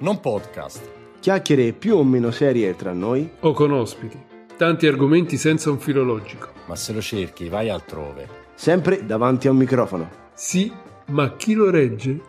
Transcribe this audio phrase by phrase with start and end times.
[0.00, 0.90] non podcast.
[1.20, 3.28] Chiacchiere più o meno serie tra noi.
[3.40, 4.16] O con ospiti.
[4.56, 6.52] Tanti argomenti senza un filologico.
[6.66, 8.28] Ma se lo cerchi, vai altrove.
[8.54, 10.10] Sempre davanti a un microfono.
[10.34, 10.72] Sì,
[11.06, 12.20] ma chi lo regge?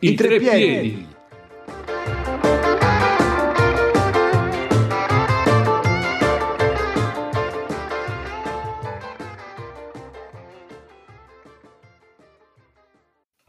[0.00, 1.14] I, tre, piedi.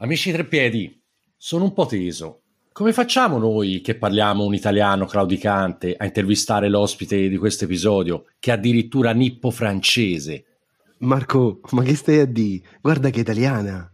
[0.00, 1.02] Amici treppiedi,
[1.36, 2.42] sono un po' teso.
[2.78, 8.52] Come facciamo noi che parliamo un italiano claudicante a intervistare l'ospite di questo episodio, che
[8.52, 10.44] è addirittura nippo francese?
[10.98, 12.64] Marco, ma che stai a di?
[12.80, 13.90] Guarda che italiana.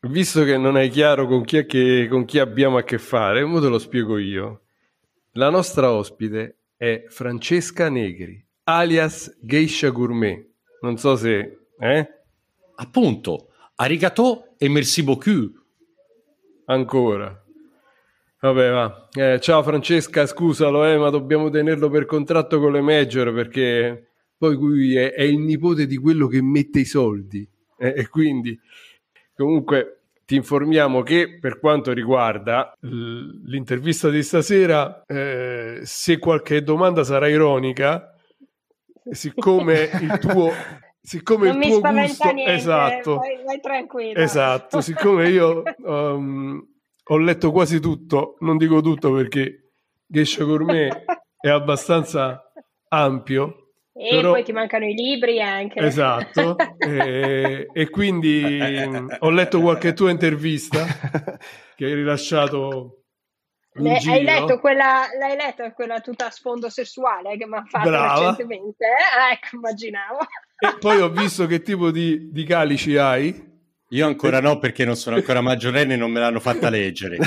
[0.00, 3.40] Visto che non è chiaro con chi, è che, con chi abbiamo a che fare,
[3.40, 4.64] ora te lo spiego io.
[5.32, 10.46] La nostra ospite è Francesca Negri, alias Geisha Gourmet.
[10.82, 11.68] Non so se...
[11.78, 12.08] Eh?
[12.74, 15.54] Appunto, arigato e merci beaucoup.
[16.66, 17.40] Ancora.
[18.38, 19.08] Vabbè, va.
[19.12, 24.54] Eh, ciao Francesca, scusalo, eh, ma dobbiamo tenerlo per contratto con le major perché poi
[24.54, 27.48] lui è, è il nipote di quello che mette i soldi.
[27.78, 28.58] Eh, e quindi,
[29.34, 37.28] comunque, ti informiamo che per quanto riguarda l'intervista di stasera, eh, se qualche domanda sarà
[37.28, 38.12] ironica,
[39.10, 40.50] siccome il tuo
[41.00, 44.18] siccome non il tuo gusto niente, esatto vai, vai tranquillo.
[44.18, 46.60] esatto siccome io um,
[47.08, 49.70] ho letto quasi tutto non dico tutto perché
[50.06, 51.04] Geisha Gourmet
[51.40, 52.50] è abbastanza
[52.88, 55.80] ampio E però- poi ti mancano i libri anche.
[55.80, 60.84] esatto e, e quindi um, ho letto qualche tua intervista
[61.76, 63.02] che hai rilasciato
[63.74, 67.88] Le- hai letto quella, l'hai letta quella tutta a sfondo sessuale che mi ha fatto
[67.90, 68.14] Brava.
[68.20, 68.84] recentemente?
[68.86, 69.32] eh?
[69.34, 70.18] Ecco, immaginavo.
[70.58, 73.45] e poi ho visto che tipo di, di calici hai
[73.90, 77.18] Io ancora no perché non sono ancora maggiorenne e non me l'hanno fatta leggere.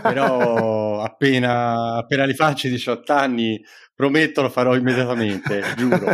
[0.00, 3.62] Però appena, appena li faccio i 18 anni,
[3.94, 6.06] prometto lo farò immediatamente, giuro.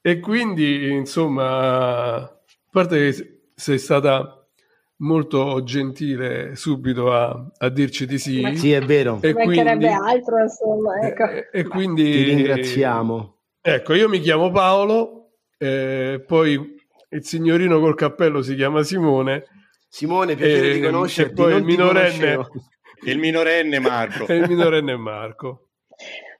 [0.00, 2.40] E quindi, insomma, a
[2.70, 4.32] parte che sei stata
[4.98, 9.18] molto gentile subito a, a dirci di sì, Ma Sì, è vero.
[9.20, 11.00] e quindi, altro, insomma.
[11.00, 11.24] Ecco.
[11.28, 13.36] e, e quindi Ti ringraziamo.
[13.60, 16.77] Ecco, io mi chiamo Paolo, eh, poi
[17.10, 19.44] il signorino col cappello si chiama Simone,
[19.88, 21.32] Simone, piacere e, di conoscerti.
[21.32, 22.32] e poi non il minorenne.
[23.04, 24.26] E il minorenne Marco.
[24.26, 25.68] e il minorenne Marco.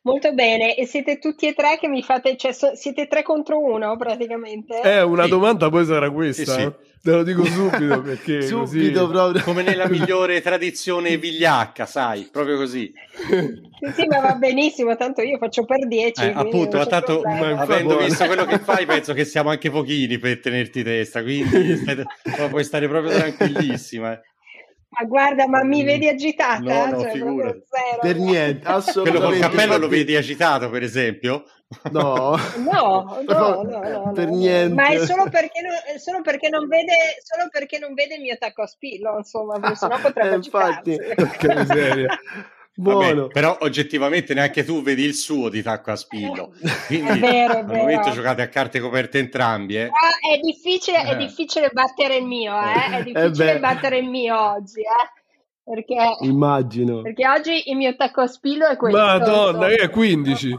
[0.02, 3.58] Molto bene, e siete tutti e tre che mi fate, cioè, so- siete tre contro
[3.60, 4.80] uno praticamente?
[4.80, 5.28] Eh, una Sì.
[5.28, 6.60] domanda poi sarà questa, Sì, sì.
[6.62, 6.72] eh.
[7.02, 9.12] te lo dico subito perché Subito così...
[9.12, 9.42] proprio.
[9.42, 12.90] Come nella migliore tradizione vigliacca, sai, proprio così.
[13.18, 16.22] Sì, sì, ma va benissimo, tanto io faccio per 10.
[16.22, 18.04] Eh, appunto, ma tanto avendo buono.
[18.06, 22.04] visto quello che fai, penso che siamo anche pochini per tenerti testa, quindi stai-
[22.48, 24.18] puoi stare proprio tranquillissima.
[24.90, 26.60] Ma guarda, ma mi vedi agitata?
[26.60, 27.62] No, no, Cioè, zero.
[28.00, 29.26] Per niente, Quello assolutamente.
[29.26, 31.44] col cappello lo vedi agitato, per esempio?
[31.90, 32.36] No.
[32.56, 34.36] No, no, no, no, no, per no.
[34.36, 34.74] niente.
[34.74, 38.22] Ma è solo perché, non, è solo perché non vede, solo perché non vede il
[38.22, 40.96] mio tacco a spillo, insomma, perché sennò potrebbe Eh, infatti.
[40.96, 42.18] Che miseria.
[42.80, 43.22] Buono.
[43.22, 46.52] Vabbè, però oggettivamente neanche tu vedi il suo di tacco a spillo.
[46.86, 47.78] Quindi È vero, è al vero.
[47.80, 49.86] momento giocate a carte coperte entrambi, eh?
[49.86, 51.16] Ah, è difficile, è Eh.
[51.16, 52.72] difficile battere il mio, eh?
[52.72, 53.58] È Eh difficile beh.
[53.58, 55.16] battere il mio oggi, eh?
[55.64, 57.02] Perché, Immagino.
[57.02, 58.96] perché oggi il mio tacco a spillo è questo.
[58.98, 60.56] Madonna, io è 15.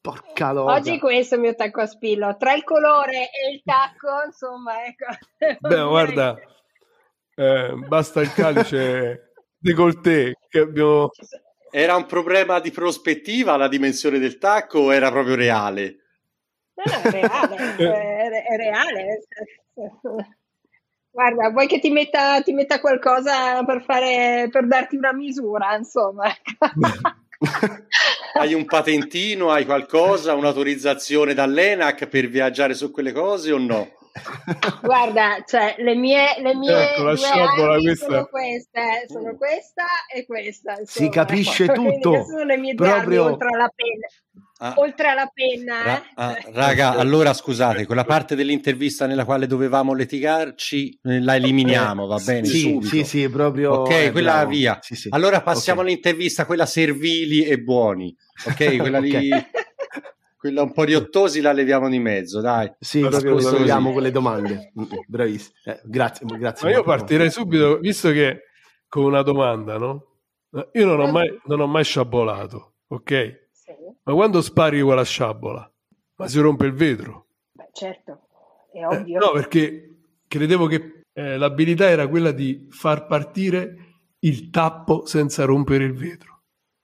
[0.00, 0.72] Porca loca.
[0.74, 2.36] Oggi questo è il mio tacco a spillo.
[2.36, 5.06] Tra il colore e il tacco, insomma, ecco.
[5.66, 6.36] Beh, guarda,
[7.34, 11.10] eh, basta il calice décolleté che abbiamo...
[11.70, 15.96] Era un problema di prospettiva la dimensione del tacco o era proprio reale?
[16.74, 19.22] No, no, è reale, è, è reale.
[21.10, 26.24] Guarda, vuoi che ti metta, ti metta qualcosa per, fare, per darti una misura, insomma.
[28.38, 33.95] Hai un patentino, hai qualcosa, un'autorizzazione dall'ENAC per viaggiare su quelle cose o no?
[34.82, 38.06] Guarda, cioè, le mie, le mie Ecco, la due sciabola questa.
[38.06, 39.84] sono queste, sono questa
[40.14, 40.74] e questa.
[40.76, 41.10] Si insomma.
[41.10, 42.24] capisce Quindi tutto.
[42.24, 44.06] sono le mie due Proprio- armi oltre alla penna.
[44.58, 46.12] Ah, Oltre alla penna, ra- eh.
[46.14, 52.16] ah, raga, allora scusate, quella parte dell'intervista nella quale dovevamo litigarci eh, la eliminiamo, va
[52.24, 52.46] bene?
[52.46, 52.86] Sì, subito.
[52.86, 53.80] sì, sì, proprio.
[53.80, 54.48] Ok, eh, quella bravo.
[54.50, 54.78] via.
[54.80, 55.08] Sì, sì.
[55.12, 55.86] Allora passiamo Ok.
[55.88, 58.16] all'intervista, quella servili e buoni.
[58.46, 59.46] Ok, quella lì, Ok.
[60.36, 62.70] Quella un po' riottosi la leviamo di mezzo, dai.
[62.78, 63.92] Sì, Ma proprio risolviamo così.
[63.94, 64.72] quelle domande.
[64.78, 65.54] Mm, Bravissimo.
[65.64, 66.68] Eh, grazie, grazie.
[66.68, 68.42] Ma io partirei subito, visto che
[68.88, 70.04] con una domanda, no?
[70.72, 73.48] Io non ho mai, non ho mai sciabolato, ok?
[73.52, 73.72] Sì,
[74.04, 75.70] Ma quando spari quella sciabola,
[76.16, 77.26] ma si rompe il vetro?
[77.52, 78.20] beh, certo,
[78.72, 79.18] è Eh, ovvio.
[79.18, 79.96] no, perché
[80.28, 83.74] credevo che eh, l'abilità era quella di far partire
[84.20, 86.35] il tappo senza rompere il vetro.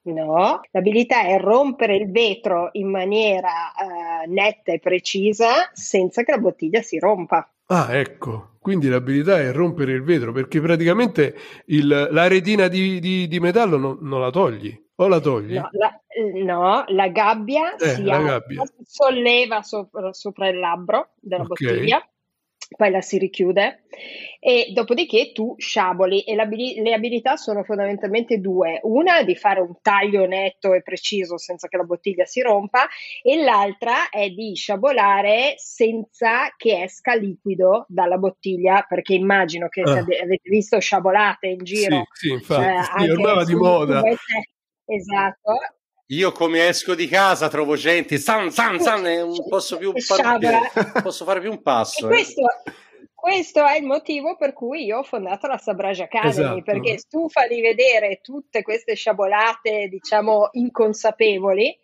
[0.05, 6.39] No, l'abilità è rompere il vetro in maniera eh, netta e precisa senza che la
[6.39, 7.49] bottiglia si rompa.
[7.67, 11.35] Ah, ecco, quindi l'abilità è rompere il vetro perché praticamente
[11.67, 15.55] il, la retina di, di, di metallo no, non la togli o la togli?
[15.55, 15.91] No, la,
[16.45, 18.63] no, la gabbia Eh, si la gabbia.
[18.85, 21.49] solleva sopra, sopra il labbro della Ok.
[21.49, 22.07] bottiglia,
[22.77, 23.85] poi la si richiude
[24.41, 28.81] e dopodiché tu sciaboli e le abilità sono fondamentalmente due.
[28.83, 32.87] Una è di fare un taglio netto e preciso senza che la bottiglia si rompa
[33.23, 39.99] e l'altra è di sciabolare senza che esca liquido dalla bottiglia, perché immagino che Ah.
[39.99, 44.01] ave- avete visto sciabolate in giro Sì, sì, infatti, eh, sì, ormai va di moda.
[44.03, 44.17] Eh,
[44.85, 45.53] Esatto.
[46.13, 50.71] Io come esco di casa trovo gente, san, san, san, non posso più fare,
[51.03, 52.11] posso fare più un E passo.
[52.11, 52.25] eh.
[53.23, 56.63] Questo, è il motivo per cui io ho fondato la Sabrage Academy, Esatto.
[56.63, 61.79] perché stufa di vedere tutte queste sciabolate, diciamo, inconsapevoli,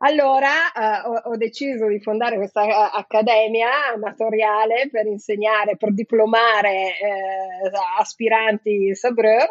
[0.00, 6.88] allora eh, ho, ho deciso di fondare questa eh, accademia amatoriale per insegnare, per diplomare
[6.98, 9.48] eh, aspiranti sabreur,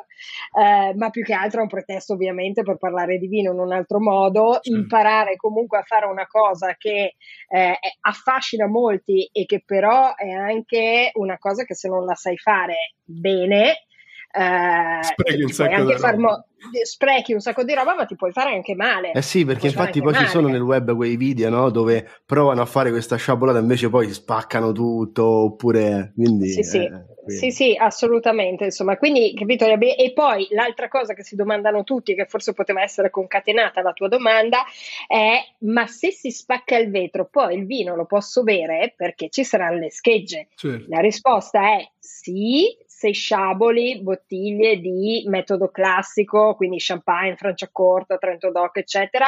[0.59, 3.71] eh, ma più che altro è un pretesto ovviamente per parlare di vino in un
[3.73, 4.73] altro modo, Sì.
[4.73, 7.15] imparare comunque a fare una cosa che
[7.49, 12.37] eh, affascina molti e che però è anche una cosa che se non la sai
[12.37, 13.85] fare bene
[14.33, 16.15] eh, Sprechi un sacco di roba.
[16.17, 16.45] mo-
[16.83, 19.99] sprechi un sacco di roba ma ti puoi fare anche male Eh sì, perché infatti
[19.99, 20.31] poi ci male.
[20.31, 21.69] sono nel web quei video, no?
[21.71, 26.11] Dove provano a fare questa sciabolata, invece poi spaccano tutto, oppure...
[26.15, 26.77] Quindi, Sì, sì.
[26.77, 26.89] eh,
[27.23, 28.65] quindi- Sì, sì, assolutamente.
[28.65, 29.65] Insomma, quindi capito?
[29.65, 34.07] E poi l'altra cosa che si domandano tutti, che forse poteva essere concatenata alla tua
[34.07, 34.63] domanda,
[35.07, 39.43] è: ma se si spacca il vetro, poi il vino lo posso bere perché ci
[39.43, 40.47] saranno le schegge?
[40.55, 40.85] Certo.
[40.89, 48.77] La risposta è sì, se sciaboli bottiglie di metodo classico, quindi champagne, Franciacorta, Trento Doc,
[48.77, 49.27] eccetera,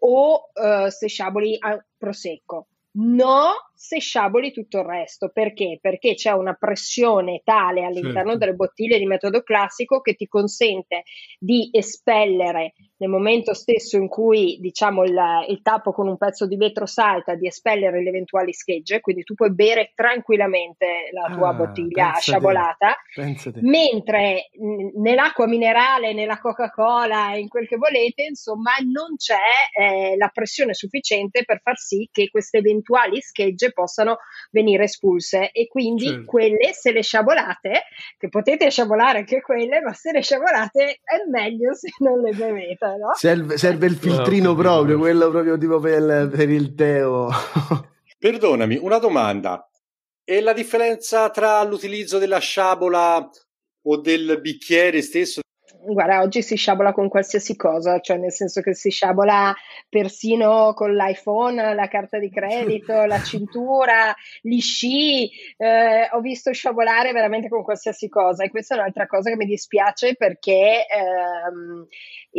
[0.00, 2.68] o eh, se sciaboli a prosecco.
[3.00, 5.30] No, se sciaboli tutto il resto.
[5.32, 5.78] Perché?
[5.80, 8.38] Perché c'è una pressione tale all'interno Certo.
[8.38, 11.04] delle bottiglie di metodo classico che ti consente
[11.38, 15.16] di espellere nel momento stesso in cui diciamo il,
[15.48, 19.34] il tappo con un pezzo di vetro salta, di espellere le eventuali schegge, quindi tu
[19.34, 23.60] puoi bere tranquillamente la tua Ah, bottiglia sciabolata Pensate.
[23.62, 24.48] mentre
[24.96, 29.36] nell'acqua minerale, nella Coca-Cola, in quel che volete, insomma, non c'è
[29.80, 32.86] eh, la pressione sufficiente per far sì che queste eventuali
[33.20, 34.18] schegge possano
[34.50, 36.24] venire espulse e quindi Certo.
[36.24, 37.82] quelle se le sciabolate,
[38.16, 42.86] che potete sciabolare anche quelle, ma se le sciabolate è meglio se non le bevete,
[42.86, 43.14] no?
[43.14, 44.68] Serve, serve il filtrino capito.
[44.68, 47.28] proprio, quello proprio tipo per, per il teo.
[48.18, 49.68] Perdonami, una domanda.
[50.24, 53.30] E la differenza tra l'utilizzo della sciabola
[53.82, 55.40] o del bicchiere stesso?
[55.80, 59.54] Guarda, oggi si sciabola con qualsiasi cosa, cioè nel senso che si sciabola
[59.88, 67.12] persino con l'iPhone, la carta di credito, la cintura, gli sci, eh, ho visto sciabolare
[67.12, 68.44] veramente con qualsiasi cosa.
[68.44, 71.86] E questa è un'altra cosa che mi dispiace perché ehm,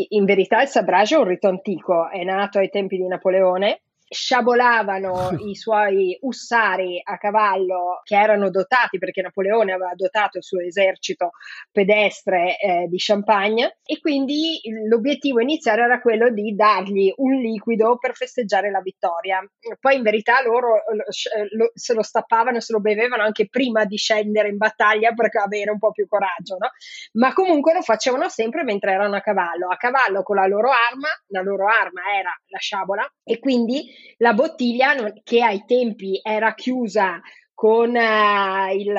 [0.09, 5.29] in verità il sabrage è un rito antico, è nato ai tempi di Napoleone sciabolavano
[5.45, 11.31] i suoi ussari a cavallo che erano dotati perché Napoleone aveva dotato il suo esercito
[11.71, 18.15] pedestre eh, di champagne e quindi l'obiettivo iniziale era quello di dargli un liquido per
[18.15, 19.39] festeggiare la vittoria.
[19.79, 21.03] Poi in verità loro lo,
[21.51, 25.29] lo, se lo stappavano e se lo bevevano anche prima di scendere in battaglia per
[25.33, 26.69] avere un po' più coraggio, no?
[27.13, 31.09] Ma comunque lo facevano sempre mentre erano a cavallo, a cavallo con la loro arma,
[31.27, 33.85] la loro arma era la sciabola e quindi
[34.17, 37.21] la bottiglia che ai tempi era chiusa
[37.53, 38.95] con uh, il,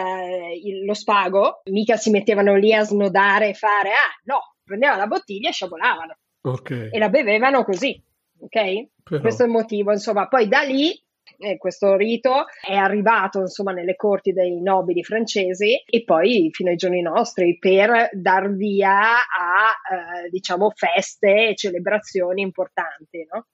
[0.63, 5.07] il, lo spago, mica si mettevano lì a snodare e fare, ah no, prendevano la
[5.07, 6.91] bottiglia e sciabolavano okay.
[6.91, 7.99] e la bevevano così,
[8.39, 8.89] ok?
[9.03, 9.21] Però.
[9.21, 10.93] Questo è il motivo, insomma, poi da lì
[11.39, 16.77] eh, questo rito è arrivato insomma nelle corti dei nobili francesi e poi fino ai
[16.77, 23.47] giorni nostri per dar via a eh, diciamo feste e celebrazioni importanti, no?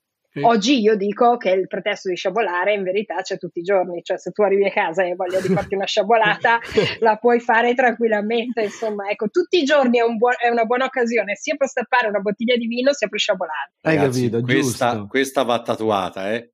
[0.43, 4.19] Oggi io dico che il pretesto di sciabolare in verità c'è tutti i giorni, cioè
[4.19, 6.59] se tu arrivi a casa e hai voglia di farti una sciabolata
[7.01, 10.85] la puoi fare tranquillamente, insomma, ecco, tutti i giorni è, un buon, è, una buona
[10.85, 13.73] occasione sia per stappare una bottiglia di vino sia per sciabolare.
[13.81, 15.07] Hai Ragazzi, capito, questa, giusto.
[15.07, 16.51] questa va tatuata, eh?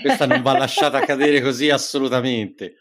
[0.00, 2.74] Questa non va lasciata cadere così assolutamente.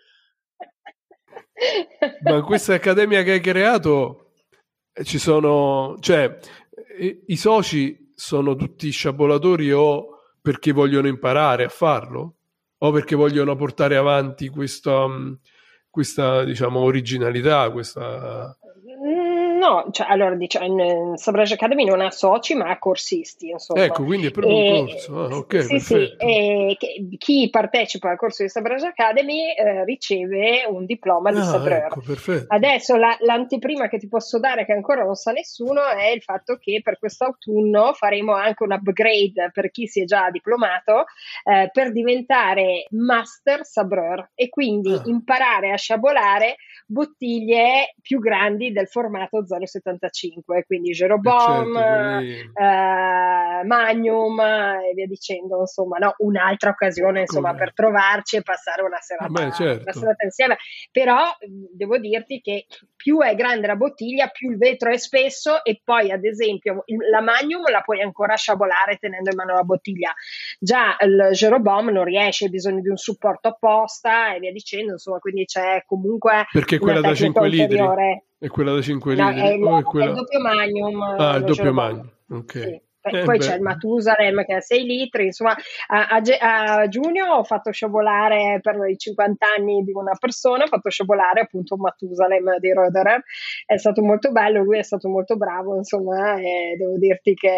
[2.24, 4.34] Ma questa accademia che hai creato
[5.04, 6.38] ci sono, cioè,
[7.00, 10.08] i, i soci sono tutti sciabolatori o
[10.42, 12.36] perché vogliono imparare a farlo?
[12.78, 15.06] O perché vogliono portare avanti questa,
[15.90, 18.58] questa diciamo, originalità, questa...
[19.66, 23.84] No, cioè, allora diciamo, Sabrage Academy non ha soci ma ha corsisti, insomma.
[23.84, 25.20] Ecco, quindi è proprio e, un corso.
[25.20, 26.78] Ah, ok, sì, sì, e
[27.18, 31.98] chi partecipa al corso di Sabrage Academy eh, riceve un diploma di ah, Sabreur.
[31.98, 36.22] Ecco, Adesso la, l'anteprima che ti posso dare, che ancora non sa nessuno, è il
[36.22, 41.06] fatto che per quest'autunno faremo anche un upgrade per chi si è già diplomato
[41.44, 45.02] eh, per diventare Master Sabreur e quindi ah.
[45.06, 52.40] imparare a sciabolare bottiglie più grandi del formato 0,75, quindi Jerobom, certo, quindi...
[52.40, 56.14] eh, Magnum e via dicendo, insomma, no?
[56.18, 59.82] un'altra occasione insomma, per trovarci e passare una serata, Beh, certo.
[59.84, 60.58] una serata insieme.
[60.92, 61.20] Però
[61.72, 66.12] devo dirti che più è grande la bottiglia, più il vetro è spesso e poi
[66.12, 70.14] ad esempio la Magnum la puoi ancora sciabolare tenendo in mano la bottiglia.
[70.60, 75.20] Già il Jerobom non riesce, hai bisogno di un supporto apposta e via dicendo, insomma,
[75.20, 77.80] quindi c'è comunque Perché quella da 5 litri
[78.38, 80.06] è quella da 5 no, litri è, il, è, quella...
[80.06, 81.02] è il doppio Magnum.
[81.02, 82.12] Ah, il doppio Magnum.
[82.30, 82.52] Ok.
[82.52, 82.84] Sì.
[83.08, 83.46] Eh, poi beh.
[83.46, 85.56] c'è il Matusalem che ha 6 litri, insomma
[85.88, 90.68] a, a, a, giugno ho fatto sciabolare per i 50 anni di una persona, ho
[90.68, 93.22] fatto sciabolare appunto un Matusalem di Roederer,
[93.68, 97.56] è stato molto bello, lui è stato molto bravo, insomma e devo dirti che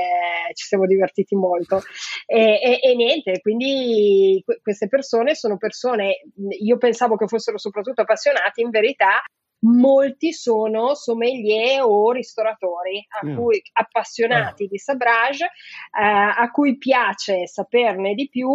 [0.54, 1.82] ci siamo divertiti molto
[2.26, 6.24] e, e, e niente, quindi queste persone sono persone,
[6.60, 9.22] io pensavo che fossero soprattutto appassionati, in verità
[9.68, 13.36] molti sono sommelier o ristoratori a mm.
[13.36, 14.68] cui, appassionati ah.
[14.68, 15.50] di Sabrage, eh,
[16.00, 18.50] a cui piace saperne di più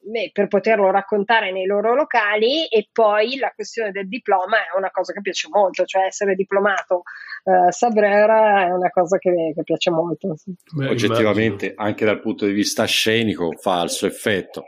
[0.00, 4.90] beh, per poterlo raccontare nei loro locali e poi la questione del diploma è una
[4.90, 7.02] cosa che piace molto, cioè essere diplomato
[7.44, 10.36] eh, Sabrera è una cosa che, che piace molto.
[10.36, 10.54] Sì.
[10.74, 11.86] Beh, Oggettivamente, immagino.
[11.86, 14.64] anche dal punto di vista scenico, fa il suo effetto.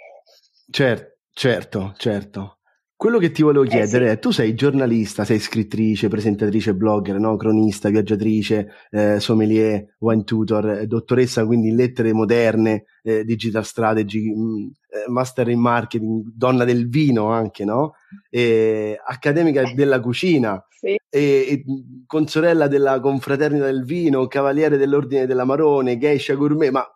[0.70, 2.58] Certo, certo, certo.
[3.02, 4.14] Quello che ti volevo chiedere eh sì.
[4.14, 7.34] è, tu sei giornalista, sei scrittrice, presentatrice, blogger, no?
[7.34, 14.32] cronista, viaggiatrice, eh, sommelier, wine tutor, eh, dottoressa quindi in lettere moderne, eh, digital strategy,
[14.32, 17.94] mm, eh, master in marketing, donna del vino anche, no?
[18.30, 20.90] E, accademica della cucina, sì.
[20.90, 21.64] e, e,
[22.06, 26.88] consorella della confraternita del vino, cavaliere dell'ordine della Marone, geisha gourmet, ma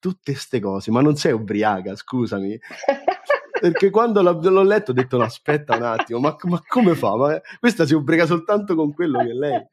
[0.00, 2.58] tutte queste cose, ma non sei ubriaca, scusami.
[3.60, 7.16] perché quando l'ho, letto ho detto no, aspetta un attimo, ma, ma come fa?
[7.16, 9.66] Ma questa si ubriaca soltanto con quello che è lei.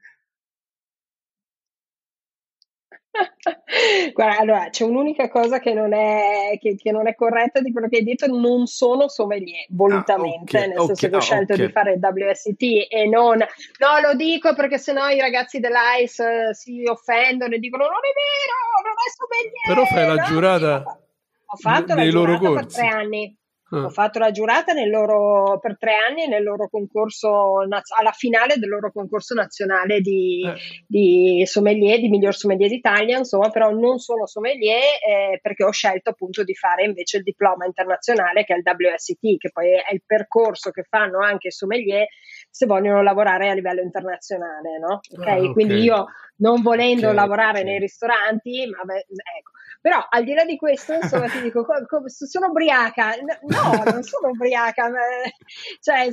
[4.13, 7.87] Guarda, allora c'è un'unica cosa che non, è, che, che non è corretta di quello
[7.87, 11.21] che hai detto, non sono sommelier volutamente, ah, okay, nel okay, senso che ho ah,
[11.21, 11.65] scelto okay.
[11.65, 16.53] di fare il WST e non, no lo dico perché sennò i ragazzi dell'ICE uh,
[16.53, 19.67] si offendono e dicono non è vero, non è sommelier.
[19.67, 20.97] Però fai la giurata
[21.53, 22.55] ho fatto nei la loro corsi.
[22.55, 23.37] per tre anni.
[23.77, 28.91] Ho fatto la giurata loro, per tre anni nel loro concorso, alla finale del loro
[28.91, 30.55] concorso nazionale di, eh.
[30.87, 36.11] di sommelier, di miglior sommelier d'Italia, insomma, però non sono sommelier eh, perché ho scelto
[36.11, 40.03] appunto di fare invece il diploma internazionale che è il WST, che poi è il
[40.05, 42.05] percorso che fanno anche i sommelier
[42.49, 44.99] se vogliono lavorare a livello internazionale, no?
[45.17, 45.37] Okay?
[45.37, 45.53] Ah, okay.
[45.53, 46.05] Quindi io
[46.37, 49.05] non volendo okay, lavorare nei ristoranti, ma beh,
[49.37, 49.51] ecco,
[49.83, 53.15] però al di là di questo, insomma, ti dico, co- co- sono ubriaca.
[53.41, 54.89] No, non sono ubriaca.
[55.81, 56.07] Cioè,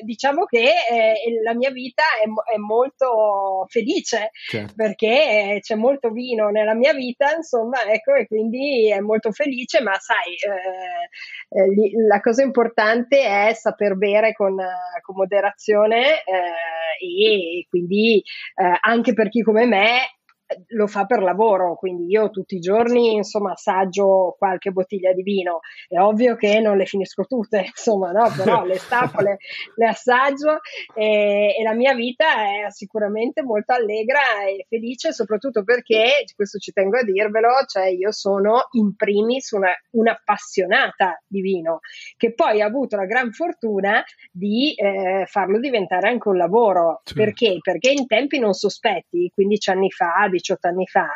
[0.00, 4.72] diciamo che eh, la mia vita è, è molto felice certo.
[4.74, 9.92] perché c'è molto vino nella mia vita, insomma, ecco, e quindi è molto felice, ma
[9.98, 18.22] sai, eh, eh, la cosa importante è saper bere con, con moderazione eh, e quindi
[18.54, 20.19] eh, anche per chi come me
[20.68, 25.60] lo fa per lavoro, quindi io tutti i giorni insomma assaggio qualche bottiglia di vino,
[25.88, 28.32] è ovvio che non le finisco tutte, insomma, no?
[28.36, 29.38] però le stappo, le,
[29.76, 30.60] le assaggio
[30.94, 36.72] e, e, la mia vita è sicuramente molto allegra e felice, soprattutto perché, questo ci
[36.72, 41.80] tengo a dirvelo, cioè io sono in primis una, un'appassionata di vino,
[42.16, 47.22] che poi ha avuto la gran fortuna di eh, farlo diventare anche un lavoro, certo.
[47.22, 47.58] perché?
[47.60, 51.06] Perché in tempi non sospetti, 15 anni fa, 18 anni fa,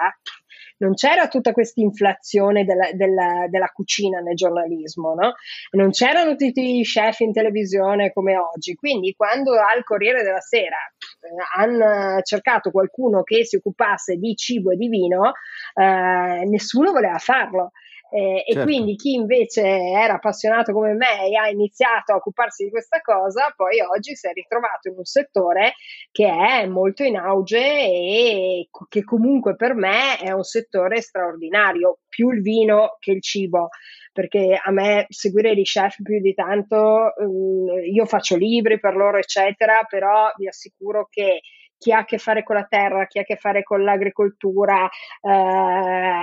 [0.76, 5.35] non c'era tutta questa inflazione della, della, della, cucina nel giornalismo, no?
[5.73, 8.75] non c'erano tutti i chef in televisione come oggi.
[8.75, 10.76] Quindi, quando al Corriere della Sera
[11.21, 15.33] eh, hanno cercato qualcuno che si occupasse di cibo e di vino,
[15.75, 17.71] eh, nessuno voleva farlo.
[18.14, 18.61] Eh, certo.
[18.61, 23.00] E quindi chi invece era appassionato come me e ha iniziato a occuparsi di questa
[23.00, 25.75] cosa, poi oggi si è ritrovato in un settore
[26.12, 32.30] che è molto in auge e che comunque per me è un settore straordinario, più
[32.30, 33.71] il vino che il cibo
[34.12, 39.18] perché a me seguire gli chef più di tanto, um, io faccio libri per loro,
[39.18, 41.40] eccetera, però vi assicuro che
[41.78, 44.87] chi ha a che fare con la terra, chi ha a che fare con l'agricoltura,
[44.87, 45.31] eh,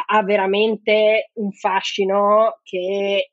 [0.05, 3.31] ha veramente un fascino che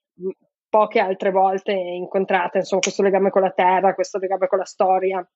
[0.68, 5.26] poche altre volte incontrate, insomma, questo legame con la terra, questo legame con la storia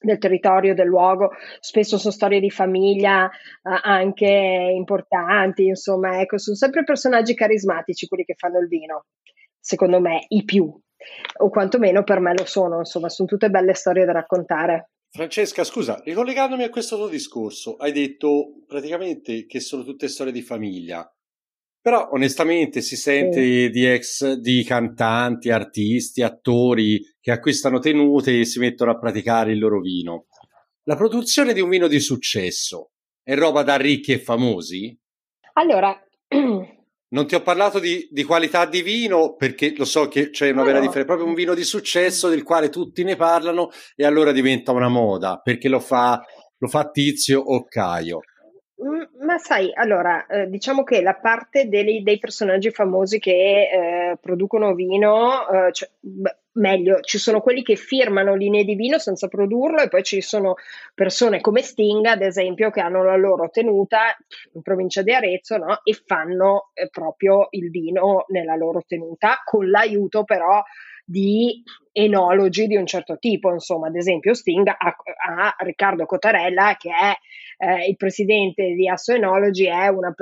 [0.00, 4.26] del territorio, del luogo, spesso sono storie di famiglia eh, anche
[4.74, 9.04] importanti, insomma, ecco, sono sempre personaggi carismatici quelli che fanno il vino,
[9.60, 10.64] secondo me, i più,
[11.38, 14.90] o quantomeno per me lo sono, insomma, sono tutte belle storie da raccontare.
[15.14, 20.40] Francesca, scusa, ricollegandomi a questo tuo discorso, hai detto praticamente che sono tutte storie di
[20.40, 21.06] famiglia.
[21.82, 23.68] Però onestamente si sente sì.
[23.68, 29.58] di ex di cantanti, artisti, attori che acquistano tenute e si mettono a praticare il
[29.58, 30.28] loro vino.
[30.84, 32.92] La produzione di un vino di successo
[33.22, 34.98] è roba da ricchi e famosi?
[35.52, 35.94] Allora,
[37.12, 40.62] non ti ho parlato di, di, qualità di vino perché lo so che c'è una
[40.62, 44.72] vera differenza, proprio un vino di successo del quale tutti ne parlano e allora diventa
[44.72, 46.20] una moda perché lo fa,
[46.58, 48.20] lo fa Tizio o Caio.
[48.84, 53.68] Mm, ma sai, allora, eh, diciamo che la parte dei, dei personaggi famosi che
[54.12, 58.98] eh, producono vino, eh, cioè, beh, meglio, ci sono quelli che firmano linee di vino
[58.98, 60.54] senza produrlo e poi ci sono
[60.94, 64.16] persone come Sting, ad esempio, che hanno la loro tenuta
[64.54, 65.80] in provincia di Arezzo no?
[65.84, 70.60] e fanno eh, proprio il vino nella loro tenuta, con l'aiuto però
[71.04, 71.62] di
[71.92, 77.12] enologi di un certo tipo, insomma, ad esempio Sting ha, ha Riccardo Cotarella che è
[77.62, 80.12] eh, il presidente di Asso Enologi, è una,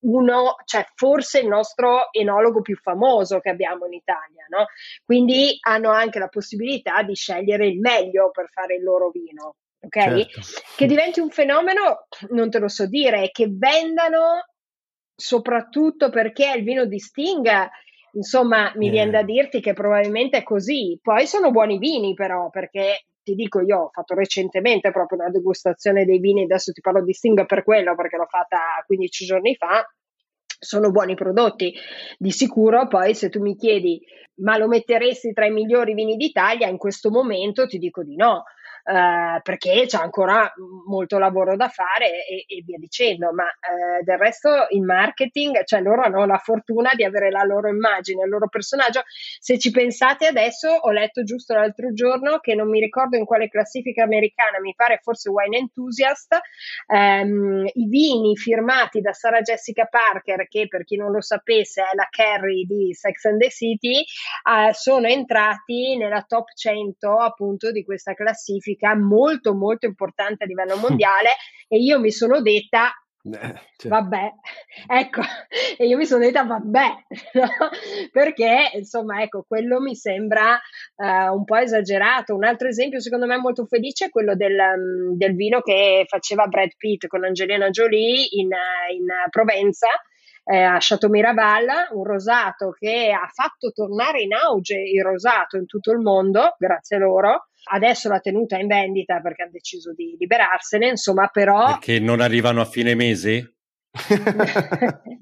[0.00, 4.66] uno, cioè forse il nostro enologo più famoso che abbiamo in Italia, no?
[5.02, 9.54] Quindi hanno anche la possibilità di scegliere il meglio per fare il loro vino.
[9.80, 9.98] Ok?
[9.98, 10.40] Certo.
[10.76, 14.44] Che diventi un fenomeno, non te lo so dire, che vendano
[15.14, 17.70] soprattutto perché il vino di Sting
[18.14, 18.92] Insomma, mi yeah.
[18.92, 20.98] viene da dirti che probabilmente è così.
[21.00, 26.04] Poi sono buoni vini, però, perché ti dico, io ho fatto recentemente proprio una degustazione
[26.04, 29.86] dei vini, adesso ti parlo di Sting per quello, perché l'ho fatta 15 giorni fa.
[30.58, 31.74] Sono buoni prodotti,
[32.18, 32.86] di sicuro.
[32.86, 34.00] Poi, se tu mi chiedi,
[34.36, 36.68] ma lo metteresti tra i migliori vini d'Italia?
[36.68, 38.44] In questo momento ti dico di no
[38.84, 40.52] eh, perché c'è ancora
[40.86, 45.80] molto lavoro da fare e, e via dicendo, ma eh, del resto il marketing, cioè
[45.80, 49.02] loro hanno la fortuna di avere la loro immagine, il loro personaggio.
[49.38, 53.48] Se ci pensate adesso, ho letto giusto l'altro giorno che non mi ricordo in quale
[53.48, 56.38] classifica americana, mi pare forse Wine Enthusiast,
[56.88, 61.94] ehm, i vini firmati da Sarah Jessica Parker, che per chi non lo sapesse è
[61.94, 67.84] la Carrie di Sex and the City, eh, sono entrati nella top 100 appunto di
[67.84, 71.30] questa classifica classifica molto molto importante a livello mondiale
[71.68, 72.92] e io mi sono detta
[73.24, 73.88] eh, cioè.
[73.88, 74.32] Vabbè,
[74.88, 75.20] ecco,
[75.78, 76.88] e io mi sono detta vabbè,
[77.38, 77.48] no?
[78.10, 80.60] perché insomma, ecco, quello mi sembra
[80.96, 82.34] uh, un po' esagerato.
[82.34, 86.48] Un altro esempio, secondo me, molto felice è quello del, um, del vino che faceva
[86.48, 88.48] Brad Pitt con Angelina Jolie in,
[88.92, 89.86] in Provenza,
[90.44, 95.66] eh, a Chateau Miraval, un rosato che ha fatto tornare in auge il rosato in
[95.66, 97.48] tutto il mondo, grazie a loro.
[97.64, 101.66] Adesso la tenuta è in vendita perché ha deciso di liberarsene, insomma, però...
[101.66, 103.54] Perché non arrivano a fine mese?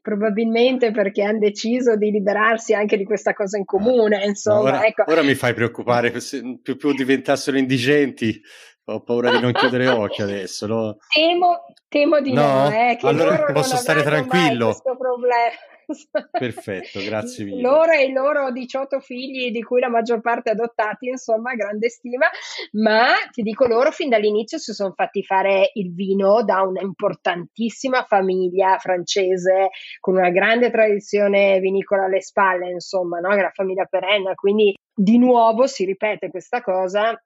[0.00, 4.24] Probabilmente perché hanno deciso di liberarsi anche di questa cosa in comune.
[4.24, 5.04] Insomma, ora, ecco.
[5.08, 8.40] ora mi fai preoccupare, se più, più diventassero indigenti,
[8.90, 10.66] ho paura di non chiudere occhi adesso.
[10.66, 10.96] No?
[11.08, 14.66] Temo, temo di no, no eh, allora posso stare tranquillo.
[14.66, 15.36] Questo problema.
[16.30, 17.62] Perfetto, grazie mille.
[17.62, 22.26] Loro e i loro 18 figli, di cui la maggior parte adottati, insomma, grande stima,
[22.72, 28.76] ma ti dico loro fin dall'inizio si sono fatti fare il vino da un'importantissima famiglia
[28.76, 33.34] francese con una grande tradizione vinicola alle spalle, insomma, no?
[33.34, 37.18] la famiglia Perenna, quindi di nuovo si ripete questa cosa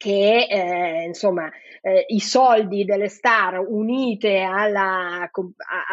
[0.00, 1.50] che eh, insomma
[1.82, 5.28] eh, i soldi delle star unite alla, a,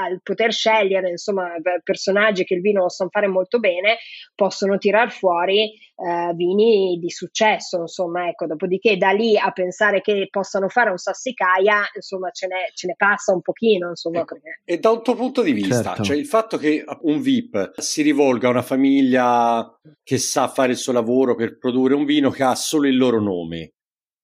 [0.05, 1.49] al poter scegliere insomma
[1.83, 3.97] personaggi che il vino lo sanno fare molto bene
[4.33, 10.29] possono tirar fuori eh, vini di successo insomma ecco dopodiché da lì a pensare che
[10.29, 14.35] possano fare un sassicaia insomma ce ne, ce ne passa un pochino insomma ecco.
[14.35, 14.61] perché...
[14.63, 16.03] e da un tuo punto di vista certo.
[16.03, 19.69] cioè il fatto che un VIP si rivolga a una famiglia
[20.01, 23.19] che sa fare il suo lavoro per produrre un vino che ha solo il loro
[23.19, 23.73] nome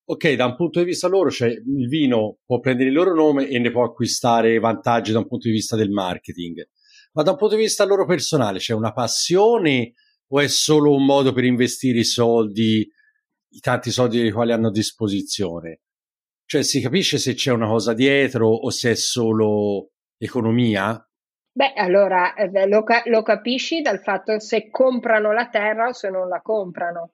[0.06, 3.48] ok, da un punto di vista loro, cioè il vino può prendere il loro nome
[3.48, 6.68] e ne può acquistare vantaggi da un punto di vista del marketing,
[7.14, 9.94] ma da un punto di vista loro personale c'è una passione
[10.28, 12.90] o è solo un modo per investire i soldi,
[13.50, 15.82] i tanti soldi dei quali hanno a disposizione?
[16.46, 21.02] Cioè si capisce se c'è una cosa dietro o se è solo economia?
[21.56, 26.28] Beh, allora eh, lo, lo capisci dal fatto se comprano la terra o se non
[26.28, 27.14] la comprano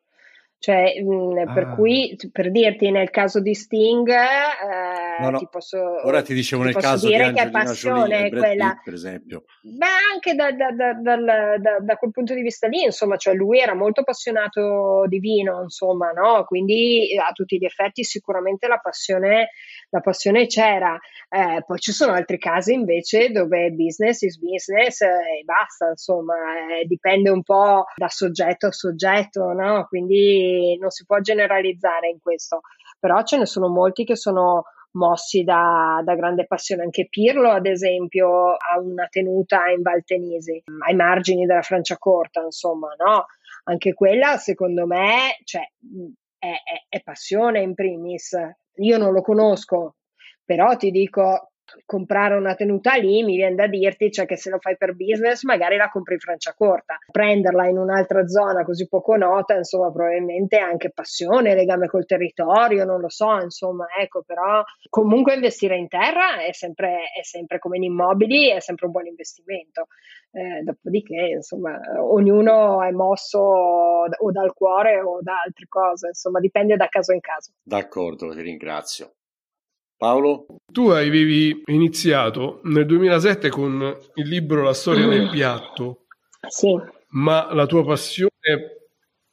[0.62, 1.54] Cioè, mh, mm, ah.
[1.54, 5.38] per cui, per dirti, nel caso di Sting, eh, no, no.
[5.38, 8.72] ti posso, ora ti dicevo ti nel caso dire di che è passione Jolie, quella.
[8.72, 9.44] Pitt, per esempio.
[9.62, 13.74] Beh, anche da, da, da, da, quel punto di vista lì, insomma, cioè lui era
[13.74, 16.44] molto appassionato di vino, insomma, no?
[16.44, 19.52] Quindi a tutti gli effetti sicuramente la passione,
[19.92, 21.00] la passione c'era.
[21.30, 26.34] Eh, poi ci sono altri casi invece dove business is business e basta, insomma,
[26.82, 29.86] eh, dipende un po' da soggetto a soggetto, no?
[29.88, 30.48] Quindi
[30.80, 32.62] non si può generalizzare in questo,
[33.00, 36.84] però ce ne sono molti che sono mossi da, da, grande passione.
[36.84, 43.26] Anche Pirlo, ad esempio, ha una tenuta in Valtenisi, ai margini della Franciacorta, insomma, no?
[43.66, 45.62] Anche quella, secondo me, cioè,
[46.38, 48.36] è, è, è passione in primis.
[48.76, 49.96] Io non lo conosco,
[50.44, 51.52] però ti dico,
[51.86, 55.44] comprare una tenuta lì, mi viene da dirti cioè, che se lo fai per business
[55.44, 56.98] magari la compri in Franciacorta.
[57.12, 63.00] Prenderla in un'altra zona così poco nota, insomma, probabilmente anche passione, legame col territorio, non
[63.00, 67.84] lo so, insomma, ecco, però comunque investire in terra è sempre, è sempre come in
[67.84, 69.88] immobili, è sempre un buon investimento.
[70.32, 76.76] Eh, dopodiché, insomma, ognuno è mosso o dal cuore o da altre cose, insomma, dipende
[76.76, 77.54] da caso in caso.
[77.64, 79.14] D'accordo, ti ringrazio.
[80.00, 80.46] Paolo?
[80.72, 85.30] Tu avevi iniziato nel 2007 con il libro La storia del mm.
[85.30, 86.06] piatto.
[86.48, 86.74] Sì.
[87.10, 88.32] Ma la tua passione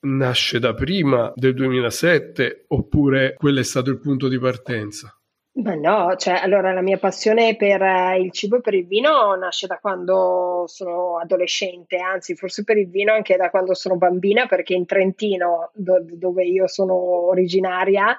[0.00, 5.15] nasce da prima del 2007 oppure quello è stato il punto di partenza?
[5.56, 9.34] Ma no, cioè, allora la mia passione per eh, il cibo e per il vino
[9.36, 14.44] nasce da quando sono adolescente, anzi forse per il vino anche da quando sono bambina,
[14.44, 16.94] perché in Trentino, do- dove io sono
[17.28, 18.14] originaria,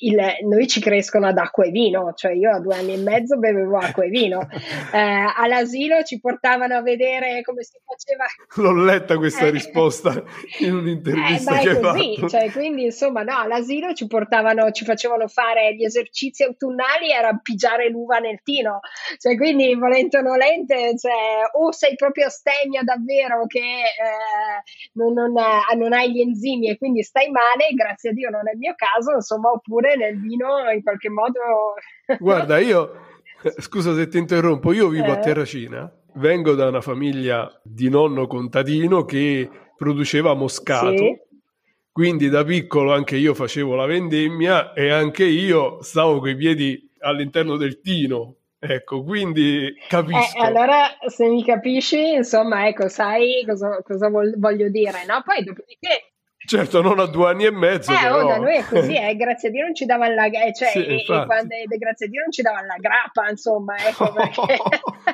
[0.00, 3.38] il- noi ci crescono ad acqua e vino, cioè io a due anni e mezzo
[3.38, 4.46] bevevo acqua e vino.
[4.94, 8.24] Eh, all'asilo ci portavano a vedere come si faceva.
[8.56, 10.22] L'ho letta questa eh, risposta
[10.60, 15.26] in un'intervista eh, che hai così, cioè, quindi insomma no, all'asilo ci portavano, ci facevano
[15.26, 18.80] fare gli esercizi autunni autunnali era pigiare l'uva nel tino,
[19.18, 24.62] cioè quindi volente o nolente, cioè, o sei proprio astemia davvero che eh,
[24.94, 28.52] non, non, non, hai gli enzimi e quindi stai male, grazie a Dio non è
[28.52, 31.40] il mio caso, insomma, oppure nel vino in qualche modo...
[32.18, 32.92] Guarda, io,
[33.58, 35.10] scusa se ti interrompo, io vivo eh.
[35.12, 40.96] a Terracina, vengo da una famiglia di nonno contadino che produceva moscato.
[40.96, 41.23] Sì
[41.94, 47.56] quindi da piccolo anche io facevo la vendemmia e anche io stavo coi piedi all'interno
[47.56, 48.38] del tino.
[48.58, 50.38] Ecco, quindi capisco.
[50.38, 55.22] Eh, allora, se mi capisci, insomma, ecco, sai cosa, cosa voglio dire, no?
[55.24, 57.92] Poi, dopodiché, Certo, non a due anni e mezzo.
[57.92, 58.24] Eh, però.
[58.24, 60.70] oh, da noi è così, eh, grazie a Dio non ci davano la eh, cioè,
[60.70, 64.58] sì, e, e quando, grazie a Dio non ci davano la grappa, insomma, ecco perché...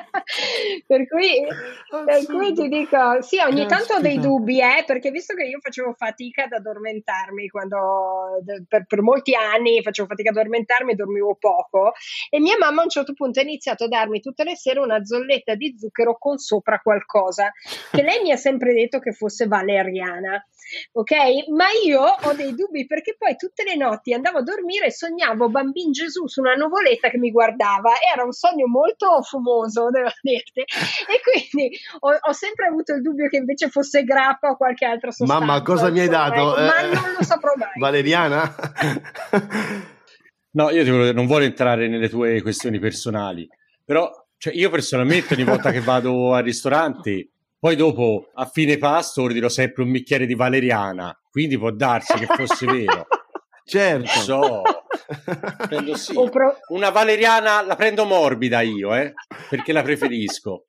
[0.85, 1.45] per, cui,
[1.89, 3.75] per cui ti dico, sì, ogni Caspita.
[3.75, 8.85] tanto ho dei dubbi, eh, perché visto che io facevo fatica ad addormentarmi quando per,
[8.85, 11.93] per molti anni facevo fatica ad addormentarmi, dormivo poco
[12.29, 15.03] e mia mamma a un certo punto ha iniziato a darmi tutte le sere una
[15.03, 17.51] zolletta di zucchero con sopra qualcosa
[17.91, 20.45] che lei mi ha sempre detto che fosse valeriana
[20.93, 21.11] ok?
[21.49, 25.49] Ma io ho dei dubbi perché poi tutte le notti andavo a dormire e sognavo
[25.49, 27.93] Bambin Gesù su una nuvoletta che mi guardava.
[28.13, 30.59] Era un sogno molto fumoso, devo dirti.
[30.61, 35.11] E quindi ho, ho sempre avuto il dubbio che invece fosse grappa o qualche altra
[35.11, 35.45] sostanza.
[35.45, 36.57] Mamma, cosa mi hai dato?
[36.57, 37.69] Eh, ma non lo saprò mai.
[37.75, 38.55] Valeriana?
[40.51, 43.47] no, io volevo, non voglio entrare nelle tue questioni personali,
[43.83, 47.29] però cioè, io personalmente ogni volta che vado al ristorante
[47.61, 52.25] poi dopo, a fine pasto, ordino sempre un bicchiere di valeriana, quindi può darsi che
[52.25, 53.05] fosse vero.
[53.63, 54.07] certo.
[54.07, 54.61] So.
[55.67, 56.13] Prendo sì.
[56.13, 56.57] Pro...
[56.69, 59.13] Una valeriana la prendo morbida io, eh,
[59.49, 60.65] perché la preferisco.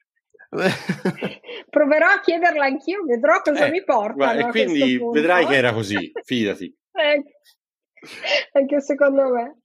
[1.70, 4.32] Proverò a chiederla anch'io, vedrò cosa eh, mi porta.
[4.35, 6.74] E quindi vedrai che era così, fidati.
[6.94, 7.22] Eh,
[8.52, 9.61] anche secondo me.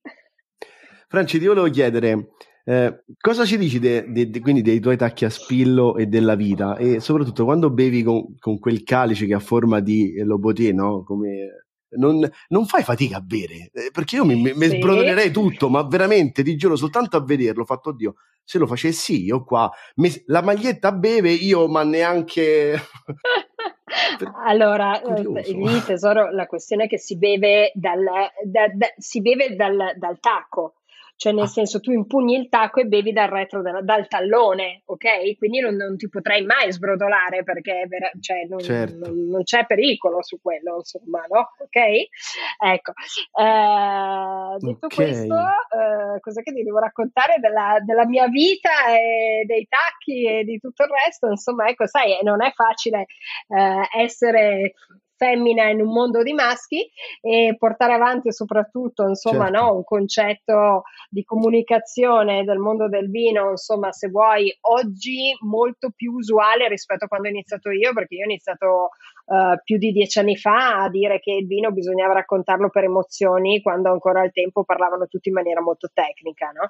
[1.10, 2.30] Franci, ti volevo chiedere,
[2.70, 6.36] eh, cosa ci dici de, de, de, quindi dei tuoi tacchi a spillo e della
[6.36, 6.76] vita?
[6.76, 11.04] E soprattutto quando bevi con, con quel calice che ha forma di lobotier, no?
[11.04, 14.78] Come, non, non, fai fatica a bere, eh, perché io mi, mi, sì.
[14.78, 19.44] sbroderei tutto, ma veramente ti giuro, soltanto a vederlo, fatto Dio, se lo facessi io
[19.44, 22.80] qua, mi, la maglietta beve io, ma neanche...
[24.46, 28.04] allora, eh, lì tesoro, la questione è che si beve dal,
[28.46, 30.77] da, da, si beve dal, dal tacco,
[31.18, 31.48] cioè nel ah.
[31.48, 35.36] senso tu impugni il tacco e bevi dal retro della, dal tallone, ok?
[35.38, 39.08] Quindi non, non, ti potrai mai sbrodolare perché vera, cioè, non, certo.
[39.08, 41.50] non, non, c'è pericolo su quello, insomma, no?
[41.58, 41.76] Ok?
[41.76, 42.92] Ecco,
[43.34, 44.96] eh, detto okay.
[44.96, 50.44] questo, eh, cosa che ti devo raccontare della, della, mia vita e dei tacchi e
[50.44, 51.28] di tutto il resto?
[51.30, 53.08] Insomma, ecco, sai, non è facile
[53.48, 54.74] eh, essere
[55.18, 56.88] femmina in un mondo di maschi
[57.22, 59.62] e portare avanti soprattutto insomma certo.
[59.62, 66.14] no, un concetto di comunicazione del mondo del vino insomma se vuoi oggi molto più
[66.14, 68.90] usuale rispetto a quando ho iniziato io perché io ho iniziato
[69.28, 73.62] uh, più di dieci anni fa a dire che il vino bisognava raccontarlo per emozioni
[73.62, 76.68] quando ancora al tempo parlavano tutti in maniera molto tecnica no?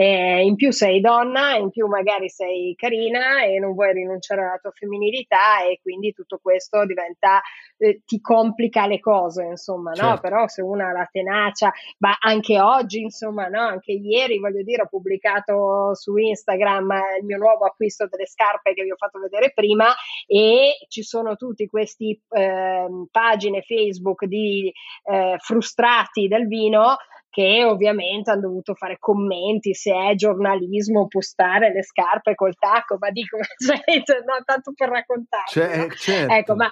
[0.00, 4.70] in più sei donna in più magari sei carina e non vuoi rinunciare alla tua
[4.72, 7.40] femminilità e quindi tutto questo diventa
[7.78, 10.10] eh, ti complica le cose, insomma, certo.
[10.10, 10.18] no?
[10.20, 13.60] Però se una ha la tenacia, ma anche oggi, insomma, no?
[13.60, 16.90] Anche ieri, voglio dire, ho pubblicato su Instagram
[17.20, 19.94] il mio nuovo acquisto delle scarpe che vi ho fatto vedere prima
[20.26, 24.72] e ci sono tutti questi eh, pagine Facebook di
[25.04, 26.96] eh, frustrati del vino
[27.30, 33.10] che ovviamente hanno dovuto fare commenti se è giornalismo postare le scarpe col tacco, ma
[33.10, 35.44] dico, cioè, no, tanto per raccontare.
[35.46, 35.88] Cioè, no?
[35.90, 36.32] certo.
[36.32, 36.70] Ecco, ma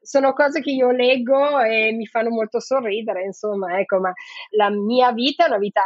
[0.00, 4.12] sono cose che io leggo e mi fanno molto sorridere, insomma, ecco, ma
[4.56, 5.82] la mia vita è una vita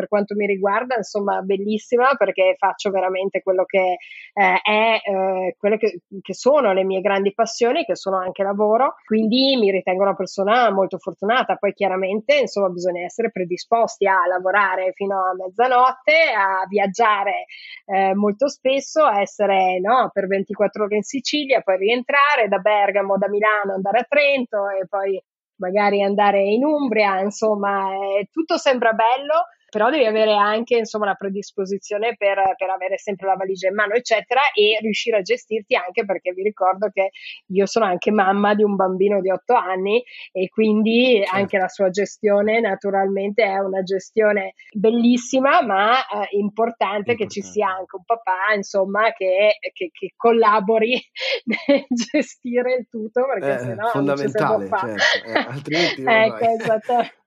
[0.00, 3.98] per quanto mi riguarda, insomma, bellissima perché faccio veramente quello che
[4.32, 8.94] eh, è, eh, quello che, che, sono le mie grandi passioni, che sono anche lavoro,
[9.04, 11.56] quindi mi ritengo una persona molto fortunata.
[11.56, 17.44] Poi chiaramente, insomma, bisogna essere predisposti a lavorare fino a mezzanotte, a viaggiare
[17.84, 23.18] eh, molto spesso, a essere no, per 24 ore in Sicilia, poi rientrare da Bergamo,
[23.18, 25.22] da Milano, andare a Trento e poi
[25.60, 31.14] magari andare in Umbria, insomma, eh, tutto sembra bello, però devi avere anche insomma la
[31.14, 36.04] predisposizione per, per, avere sempre la valigia in mano eccetera e riuscire a gestirti anche
[36.04, 37.10] perché vi ricordo che
[37.46, 40.02] io sono anche mamma di un bambino di 8 anni
[40.32, 41.36] e quindi certo.
[41.36, 47.68] anche la sua gestione naturalmente è una gestione bellissima ma eh, importante, che ci sia
[47.68, 51.00] anche un papà insomma che, che, che collabori
[51.46, 55.28] nel gestire il tutto perché eh, sennò fondamentale, non ci si certo.
[55.28, 57.18] eh, altrimenti ecco, esatto.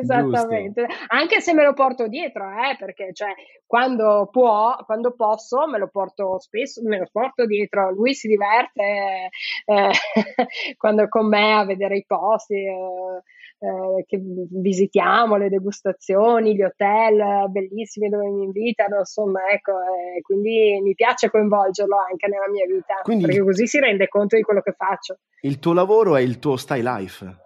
[0.00, 1.04] Esattamente, Giusto.
[1.08, 3.32] anche se me lo porto dietro, eh, perché cioè,
[3.66, 7.90] quando può, quando posso, me lo porto spesso, me lo porto dietro.
[7.92, 9.30] Lui si diverte
[9.64, 9.90] eh,
[10.76, 13.22] quando è con me a vedere i posti eh,
[13.64, 20.80] eh, che visitiamo, le degustazioni, gli hotel bellissimi dove mi invitano, insomma, ecco, eh, quindi
[20.82, 24.60] mi piace coinvolgerlo anche nella mia vita, quindi, perché così si rende conto di quello
[24.60, 25.18] che faccio.
[25.40, 27.36] Il tuo lavoro è il tuo style life,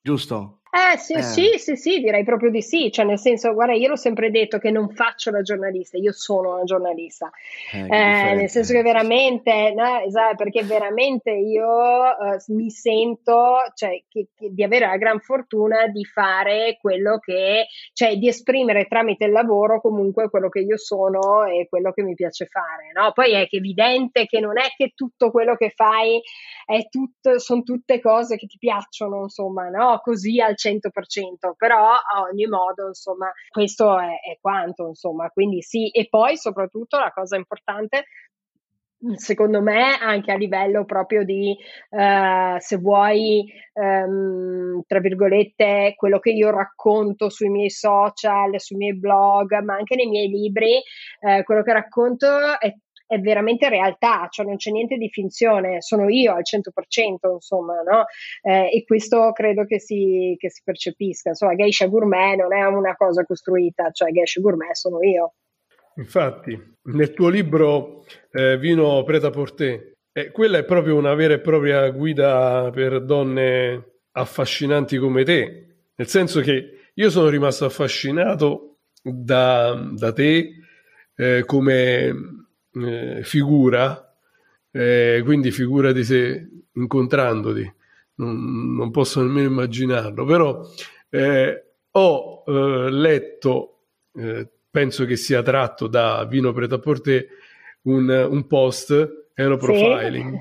[0.00, 0.62] giusto?
[0.76, 1.22] Eh, sì, eh.
[1.22, 4.58] sì, sì, sì, direi proprio di sì, cioè nel senso, guarda, io l'ho sempre detto
[4.58, 7.30] che non faccio la giornalista, io sono una giornalista,
[7.72, 14.02] eh, eh, nel senso che veramente, no, esatto, perché veramente io uh, mi sento, cioè,
[14.06, 19.24] che, che, di avere la gran fortuna di fare quello che, cioè di esprimere tramite
[19.24, 23.12] il lavoro comunque quello che io sono e quello che mi piace fare, no?
[23.12, 26.20] Poi è evidente che non è che tutto quello che fai
[26.66, 30.00] è tutto, sono tutte cose che ti piacciono, insomma, no?
[30.02, 35.88] Così al 100%, però a ogni modo, insomma, questo è, è quanto, insomma, quindi sì,
[35.90, 38.04] e poi soprattutto la cosa importante
[39.14, 41.54] secondo me anche a livello proprio di
[41.90, 48.96] uh, se vuoi um, tra virgolette quello che io racconto sui miei social sui miei
[48.96, 50.80] blog ma anche nei miei libri
[51.20, 52.74] uh, quello che racconto è
[53.06, 58.04] è veramente realtà, cioè non c'è niente di finzione, sono io al 100%, insomma, no?
[58.42, 61.30] Eh, e questo credo che si, che si percepisca.
[61.30, 65.34] Insomma, Geisha Gourmet non è una cosa costruita, cioè Geisha Gourmet sono io.
[65.96, 71.40] Infatti, nel tuo libro eh, Vino Preta Porté, eh, quella è proprio una vera e
[71.40, 79.74] propria guida per donne affascinanti come te, nel senso che io sono rimasto affascinato da,
[79.92, 80.52] da te
[81.14, 82.45] eh, come
[82.76, 84.14] eh, figura,
[84.70, 87.74] eh, quindi figurati se incontrandoti,
[88.16, 90.62] non, non, posso nemmeno immaginarlo, però
[91.10, 93.84] eh, ho eh, letto,
[94.14, 97.28] eh, penso che sia tratto da Vino Pretaporte,
[97.82, 100.40] un, un post, Eno Profiling, sì.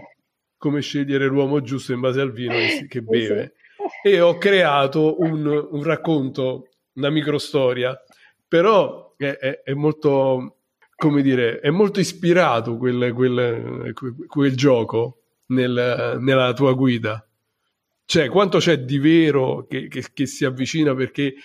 [0.58, 3.54] come scegliere l'uomo giusto in base al vino che, che beve.
[4.02, 4.10] Sì.
[4.10, 7.98] E ho creato un, un racconto, una microstoria,
[8.48, 10.55] però è, è, è molto
[10.96, 13.94] come dire, è molto ispirato quel, quel,
[14.28, 17.28] quel gioco nel, nella tua guida.
[18.06, 21.36] Cioè, quanto c'è di vero che, che, che si avvicina perché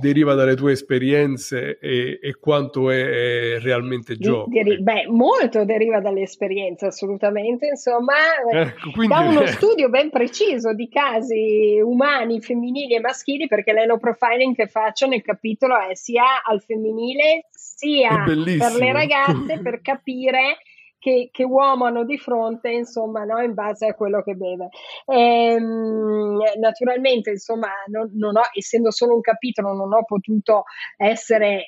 [0.00, 4.50] deriva dalle tue esperienze e, e quanto è, è, realmente gioco?
[4.50, 7.66] Deri- beh, molto deriva dalle esperienze, assolutamente.
[7.68, 8.14] Insomma,
[8.52, 9.14] eh, quindi...
[9.14, 14.66] da uno studio ben preciso di casi umani, femminili e maschili, perché l'eno profiling che
[14.66, 17.46] faccio nel capitolo è sia al femminile
[17.84, 20.58] sia per le ragazze per capire
[21.04, 23.38] che, che, uomo hanno di fronte, insomma, no?
[23.42, 24.70] in base a quello che beve.
[25.04, 30.62] Ehm, naturalmente, insomma, non, non ho, essendo solo un capitolo, non ho potuto
[30.96, 31.66] essere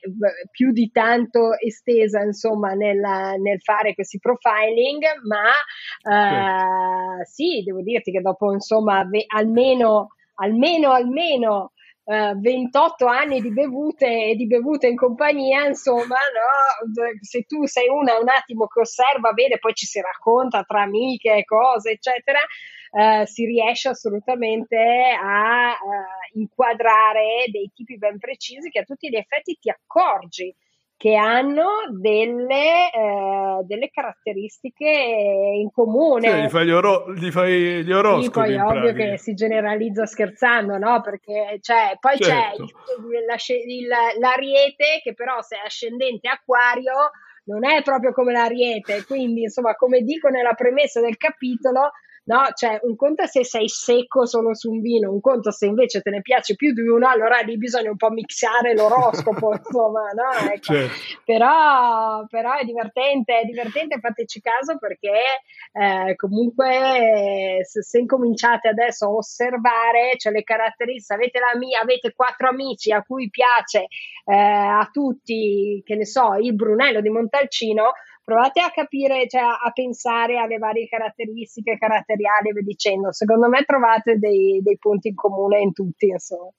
[0.50, 8.12] più di tanto estesa, insomma, nel, nel fare questi profiling, ma eh, sì, devo dirti
[8.12, 11.72] che dopo, insomma, ve, almeno, almeno, almeno
[12.06, 17.12] 28 eh, anni di bevute e di bevute in compagnia, insomma, no?
[17.20, 21.44] se tu sei una un attimo che osserva, vede, poi ci si racconta tra amiche,
[21.44, 22.38] cose, eccetera,
[22.92, 29.16] eh, si riesce assolutamente a uh, inquadrare dei tipi ben precisi che a tutti gli
[29.16, 30.54] effetti ti accorgi
[30.98, 36.30] che hanno delle, eh, delle caratteristiche in comune.
[36.30, 38.24] Sì, gli fai gli, oro- gli, fai gli oroscopi.
[38.24, 41.02] Sì, poi ovvio che si generalizza scherzando, no?
[41.02, 42.64] Perché cioè, poi certo.
[42.64, 47.11] c'è il, la, il, l'ariete che però se è ascendente acquario
[47.44, 51.92] non è proprio come l'ariete, quindi insomma come dico nella premessa del capitolo
[52.26, 52.48] no?
[52.54, 56.00] Cioè, un conto è se sei secco solo su un vino, un conto se invece
[56.00, 60.50] te ne piace più di uno, allora lì bisogna un po' mixare l'oroscopo, insomma, no?
[60.50, 60.74] Ecco.
[60.74, 61.20] Certo.
[61.24, 65.20] Però, però, è divertente, è divertente, fateci caso perché
[65.72, 72.12] eh, comunque se, se, incominciate adesso a osservare, cioè le caratteristiche, avete, la mia, avete
[72.14, 73.86] quattro amici a cui piace
[74.24, 77.92] eh, a tutti, che ne so, il Brunello di Montalcino,
[78.26, 83.12] provate a capire, cioè a pensare alle varie caratteristiche caratteriali via dicendo.
[83.12, 86.50] Secondo me trovate dei, dei punti in comune in tutti, insomma.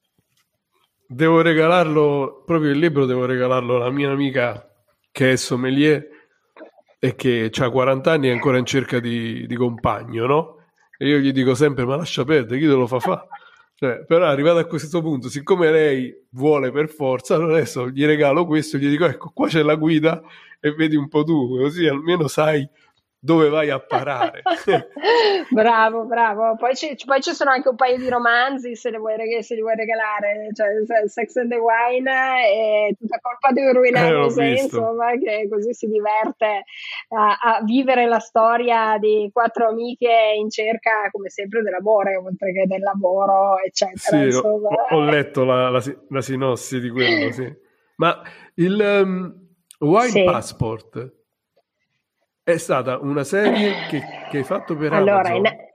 [1.06, 4.66] Devo regalarlo, proprio il libro devo regalarlo alla mia amica
[5.12, 6.08] che è sommelier
[7.00, 10.56] e che ha 40 anni e è ancora in cerca di, di compagno, no?
[10.98, 13.28] E io gli dico sempre, ma lascia perdere, chi te lo fa fare?
[13.80, 18.48] Cioè, però arrivato a questo punto, siccome lei vuole per forza, allora adesso gli regalo
[18.48, 20.20] questo, gli dico, ecco, qua c'è la guida
[20.60, 22.68] e vedi un po' tu, così almeno sai
[23.20, 24.44] dove vai a parare.
[25.50, 26.56] bravo, bravo.
[26.56, 29.62] Poi ci, poi ci, sono anche un paio di romanzi se li vuoi, se li
[29.62, 35.12] vuoi regalare, cioè Sex and the Wine è tutta colpa di Ruina eh, Rosé, insomma,
[35.18, 36.64] che così si diverte
[37.10, 42.66] a, a, vivere la storia di quattro amiche in cerca, come sempre, dell'amore, oltre che
[42.68, 44.30] del lavoro, eccetera.
[44.30, 47.52] Sì, ho, ho, letto la, la, la, sinossi di quello, sì.
[47.96, 48.22] Ma
[48.56, 49.34] il um,
[49.80, 50.24] Wine sì.
[50.24, 51.16] Passport
[52.48, 55.46] è stata una serie che, che hai fatto per allora, Amazon?
[55.46, 55.66] In...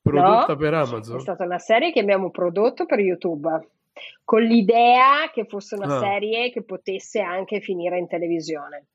[0.00, 1.16] Prodotta no, per Amazon?
[1.16, 3.48] È stata una serie che abbiamo prodotto per YouTube
[4.24, 5.98] con l'idea che fosse una ah.
[5.98, 8.86] serie che potesse anche finire in televisione.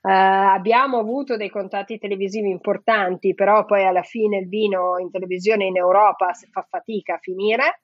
[0.00, 5.64] Uh, abbiamo avuto dei contatti televisivi importanti, però poi alla fine il vino in televisione
[5.64, 7.80] in Europa si fa fatica a finire.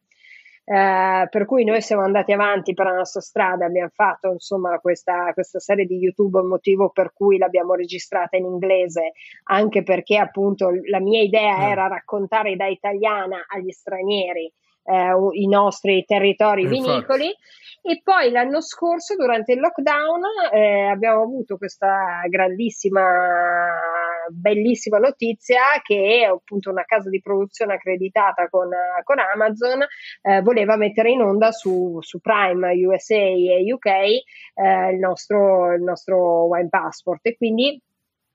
[0.65, 5.33] Eh, per cui noi siamo andati avanti per la nostra strada, abbiamo fatto insomma questa,
[5.33, 9.13] questa serie di YouTube, un motivo per cui l'abbiamo registrata in inglese,
[9.45, 11.63] anche perché appunto la mia idea mm.
[11.63, 14.53] era raccontare da italiana agli stranieri
[14.85, 17.35] eh, i nostri territori vinicoli.
[17.85, 20.21] E poi l'anno scorso, durante il lockdown,
[20.53, 23.03] eh, abbiamo avuto questa grandissima,
[24.29, 28.69] bellissima notizia che appunto una casa di produzione accreditata con,
[29.03, 29.85] con Amazon
[30.23, 35.83] eh, voleva mettere in onda su, su, Prime USA e UK eh, il, nostro, il
[35.83, 37.27] nostro Wine Passport.
[37.27, 37.83] E quindi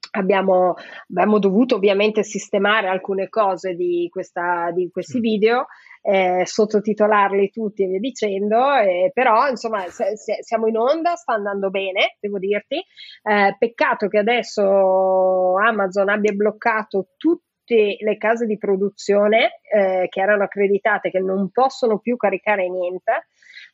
[0.09, 0.73] Abbiamo,
[1.09, 5.67] abbiamo, dovuto ovviamente sistemare alcune cose di, questa, di questi video,
[6.09, 11.33] eh, sottotitolarli tutti e via dicendo, eh, però insomma se, se, siamo in onda, sta
[11.33, 12.77] andando bene, devo dirti.
[12.77, 20.43] Eh, peccato che adesso Amazon abbia bloccato tutte le case di produzione eh, che erano
[20.43, 23.27] accreditate, che non possono più caricare niente.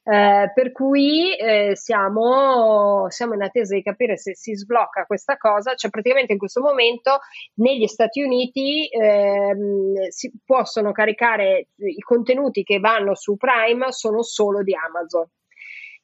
[0.05, 5.75] Eh, per cui eh, siamo, siamo, in attesa di capire se si sblocca questa cosa,
[5.75, 7.19] cioè praticamente in questo momento
[7.55, 14.61] negli Stati Uniti ehm, si possono caricare i contenuti che vanno su Prime sono solo
[14.61, 15.25] di Amazon.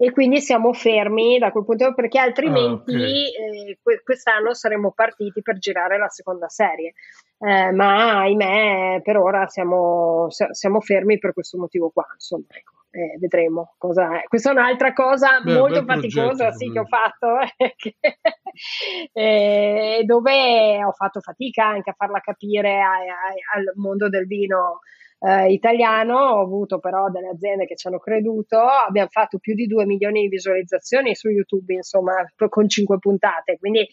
[0.02, 3.70] E quindi siamo fermi da quel punto perché altrimenti oh, okay.
[3.72, 6.94] eh, quest'anno saremmo partiti per girare la seconda serie.
[7.38, 13.18] Eh, ma ahimè per ora siamo, siamo fermi per questo motivo qua insomma ecco eh,
[13.20, 14.24] vedremo cosa è.
[14.24, 17.38] Questa è un'altra cosa Beh, molto faticosa sì, che ho fatto,
[19.14, 24.80] eh, dove ho fatto fatica anche a farla capire a, a, al mondo del vino
[25.20, 26.18] eh, italiano.
[26.18, 28.58] Ho avuto però delle aziende che ci hanno creduto.
[28.60, 32.14] Abbiamo fatto più di 2 milioni di visualizzazioni su YouTube, insomma,
[32.50, 33.88] con 5 puntate, quindi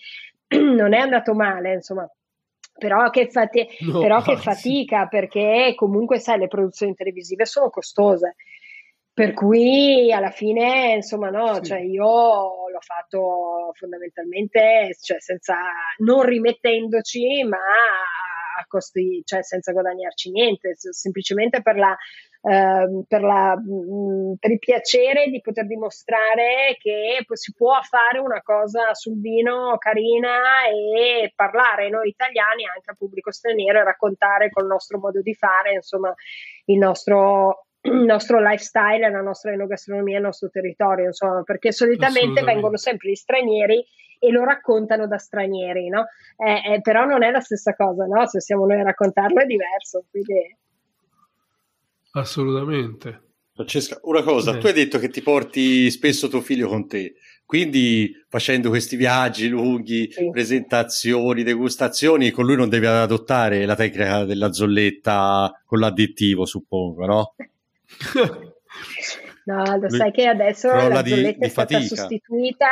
[0.56, 2.08] non è andato male, insomma
[2.78, 8.36] però, che, fati- no, però che, fatica perché comunque sai le produzioni televisive sono costose
[9.16, 11.62] per cui alla fine, insomma, no, sì.
[11.62, 15.56] cioè io l'ho fatto fondamentalmente, cioè senza,
[16.04, 21.96] non rimettendoci, ma a costi, cioè senza guadagnarci niente, semplicemente per la,
[22.46, 28.40] Uh, per, la, mh, per, il piacere di poter dimostrare che si può fare una
[28.40, 34.66] cosa sul vino carina e parlare noi italiani anche al pubblico straniero e raccontare col
[34.66, 36.14] nostro modo di fare, insomma,
[36.66, 42.76] il nostro, il nostro lifestyle, la nostra enogastronomia, il nostro territorio, insomma, perché solitamente vengono
[42.76, 43.84] sempre gli stranieri
[44.18, 46.06] e lo raccontano da stranieri, no?
[46.36, 48.26] Eh, eh, però non è la stessa cosa, no?
[48.26, 50.04] Se siamo noi a raccontarlo è diverso.
[50.10, 50.56] Quindi...
[52.12, 53.22] Assolutamente.
[53.54, 54.58] Francesca, una cosa, eh.
[54.58, 57.14] tu hai detto che ti porti spesso tuo figlio con te,
[57.46, 60.28] quindi facendo questi viaggi lunghi, sì.
[60.30, 67.34] presentazioni, degustazioni, con lui non devi adottare la tecnica della zolletta con l'additivo, suppongo, no?
[69.44, 72.68] no, lo sai che adesso la di, zolletta di è stata sostituita.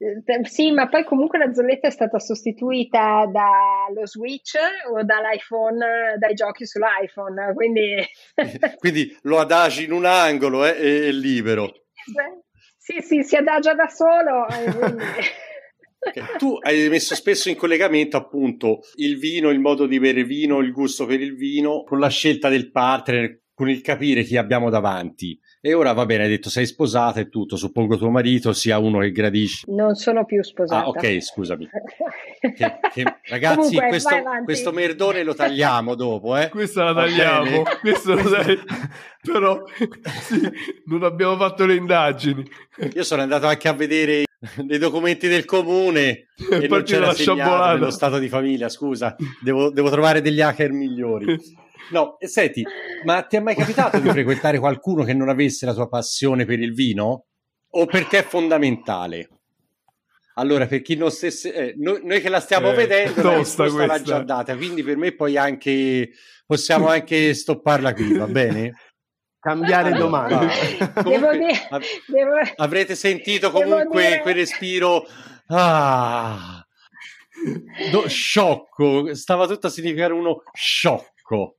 [0.00, 4.56] Eh, sì, ma poi comunque la zolletta è stata sostituita dallo Switch
[4.92, 7.96] o dall'iPhone, dai giochi sull'iPhone, quindi...
[8.78, 11.72] quindi lo adagi in un angolo eh, e è libero.
[12.76, 14.46] Sì, sì, si adagia da solo.
[16.00, 16.38] Quindi...
[16.38, 20.72] Tu hai messo spesso in collegamento appunto il vino, il modo di bere vino, il
[20.72, 25.36] gusto per il vino, con la scelta del partner, con il capire chi abbiamo davanti.
[25.60, 29.00] E ora va bene, hai detto sei sposata e tutto, suppongo tuo marito sia uno
[29.00, 29.64] che gradisce.
[29.66, 30.84] Non sono più sposata.
[30.84, 31.68] Ah, ok, scusami.
[32.38, 36.50] che, che, ragazzi, Comunque, questo, questo, merdone lo tagliamo dopo, eh?
[36.50, 38.62] Questa la tagliamo, questo lo tagliamo.
[39.22, 39.64] però
[40.20, 40.40] sì,
[40.86, 42.48] non abbiamo fatto le indagini.
[42.94, 44.26] Io sono andato anche a vedere
[44.62, 49.70] dei documenti del comune e, e non c'era segnato nello stato di famiglia, scusa, devo,
[49.70, 51.66] devo trovare degli hacker migliori.
[51.90, 52.64] No, senti,
[53.04, 56.60] ma ti è mai capitato di frequentare qualcuno che non avesse la tua passione per
[56.60, 57.26] il vino?
[57.70, 59.28] O per te è fondamentale?
[60.34, 63.86] Allora, per chi non stesse, eh, noi, noi, che la stiamo eh, vedendo, la risposta
[63.86, 66.10] l'ha già data, quindi per me poi anche
[66.46, 68.74] possiamo anche stopparla qui, va bene?
[69.40, 70.46] Cambiare domanda.
[71.02, 74.20] Devo dire, av- devo, avrete sentito comunque dire...
[74.20, 75.06] quel respiro
[75.48, 76.64] ah,
[77.90, 81.57] do, sciocco, stava tutto a significare uno sciocco.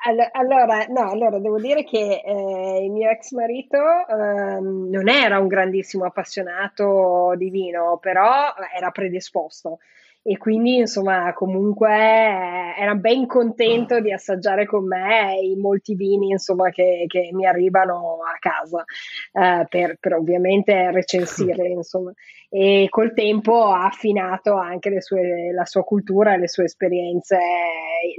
[0.00, 5.48] Allora, no, allora devo dire che eh, il mio ex marito eh, non era un
[5.48, 9.78] grandissimo appassionato di vino, però era predisposto.
[10.22, 16.28] E quindi insomma comunque eh, era ben contento di assaggiare con me i molti vini
[16.30, 18.84] insomma che, che mi arrivano casa
[19.32, 22.12] eh, per, per, ovviamente recensirli insomma
[22.50, 27.38] e col tempo ha affinato anche sue, la sua cultura e le sue esperienze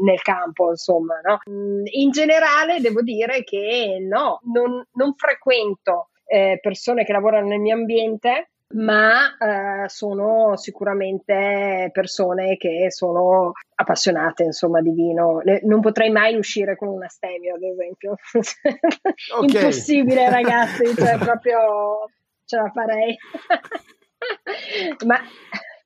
[0.03, 1.39] nel campo insomma no?
[1.49, 7.59] Mm, in generale devo dire che no non, non frequento eh, persone che lavorano nel
[7.59, 15.41] mio ambiente ma eh, sono sicuramente persone che sono appassionate insomma di vino.
[15.43, 18.15] Le, non potrei mai uscire con una stemio, ad esempio.
[18.31, 19.55] Okay.
[19.61, 22.09] Impossibile, ragazzi, cioè proprio
[22.45, 23.17] ce la farei.
[25.05, 25.19] ma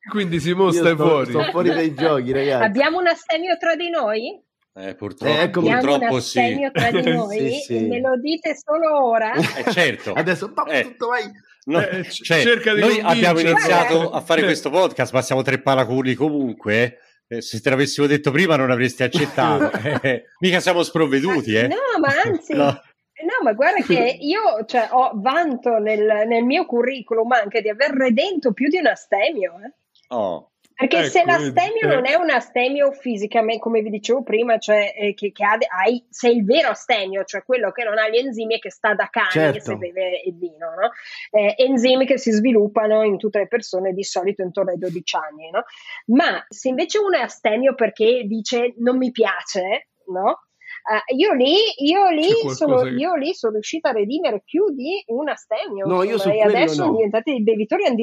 [0.10, 1.30] quindi si mostra fuori.
[1.30, 2.64] Sto fuori dai giochi, ragazzi.
[2.64, 4.42] Abbiamo una stemio tra di noi?
[4.76, 6.70] Eh, purtroppo, eh, ecco, purtroppo sì.
[6.74, 7.88] tra di noi sì, sì.
[7.88, 9.32] me lo dite solo ora.
[9.34, 10.14] Eh, certo.
[10.14, 10.82] Adesso eh.
[10.82, 11.32] tutto vai.
[11.66, 12.44] No, eh, cioè,
[12.76, 17.00] noi abbiamo iniziato a fare questo podcast, ma siamo tre paraculi comunque.
[17.28, 19.72] Eh, se te l'avessimo detto prima non avresti accettato.
[20.04, 21.68] Eh, mica siamo sprovveduti, eh.
[21.68, 22.54] No, ma anzi...
[22.56, 22.82] No.
[23.24, 27.92] No, ma guarda che io cioè, ho vanto nel, nel, mio curriculum anche di aver
[27.92, 29.54] redento più di un astemio.
[29.64, 29.74] Eh.
[30.10, 30.53] Oh.
[30.76, 31.88] Perché ecco, se l'astemio eh.
[31.88, 36.04] non è un astemio fisicamente, come vi dicevo prima, cioè eh, che, che ha, hai,
[36.10, 39.08] sei il vero astemio, cioè quello che non ha gli enzimi e che sta da
[39.10, 39.60] cane certo.
[39.60, 40.92] se beve il vino, no?
[41.32, 45.50] eh, enzimi che si sviluppano in tutte le persone di solito intorno ai 12 anni,
[45.52, 45.64] no?
[46.08, 50.40] Ma se invece uno è astemio perché dice non mi piace, no?
[50.84, 55.30] Uh, io, lì, io, lì sono, io lì sono riuscita a redimere più di un
[55.30, 55.86] astemio.
[55.86, 56.86] No, io e adesso no.
[56.86, 57.96] sono diventati dei bevitori una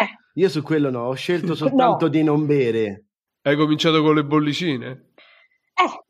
[0.00, 2.10] eh, io su quello no, ho scelto soltanto no.
[2.10, 3.06] di non bere.
[3.42, 5.12] Hai cominciato con le bollicine?
[5.74, 6.00] Eh.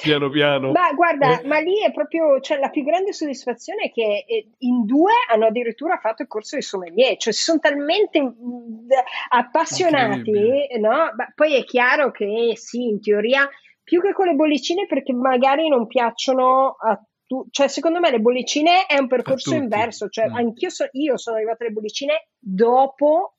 [0.00, 0.72] Piano piano.
[0.72, 1.46] Ma guarda, eh.
[1.46, 5.46] ma lì è proprio, cioè la più grande soddisfazione è che eh, in due hanno
[5.46, 8.88] addirittura fatto il corso di sommelier, cioè si sono talmente mm,
[9.28, 10.32] appassionati,
[10.80, 11.12] no?
[11.14, 13.46] Ma poi è chiaro che sì, in teoria,
[13.82, 16.98] più che con le bollicine perché magari non piacciono a
[17.32, 20.34] tu, cioè secondo me le bollicine è un percorso inverso, cioè mm.
[20.34, 23.36] anch'io so, io sono arrivata alle bollicine dopo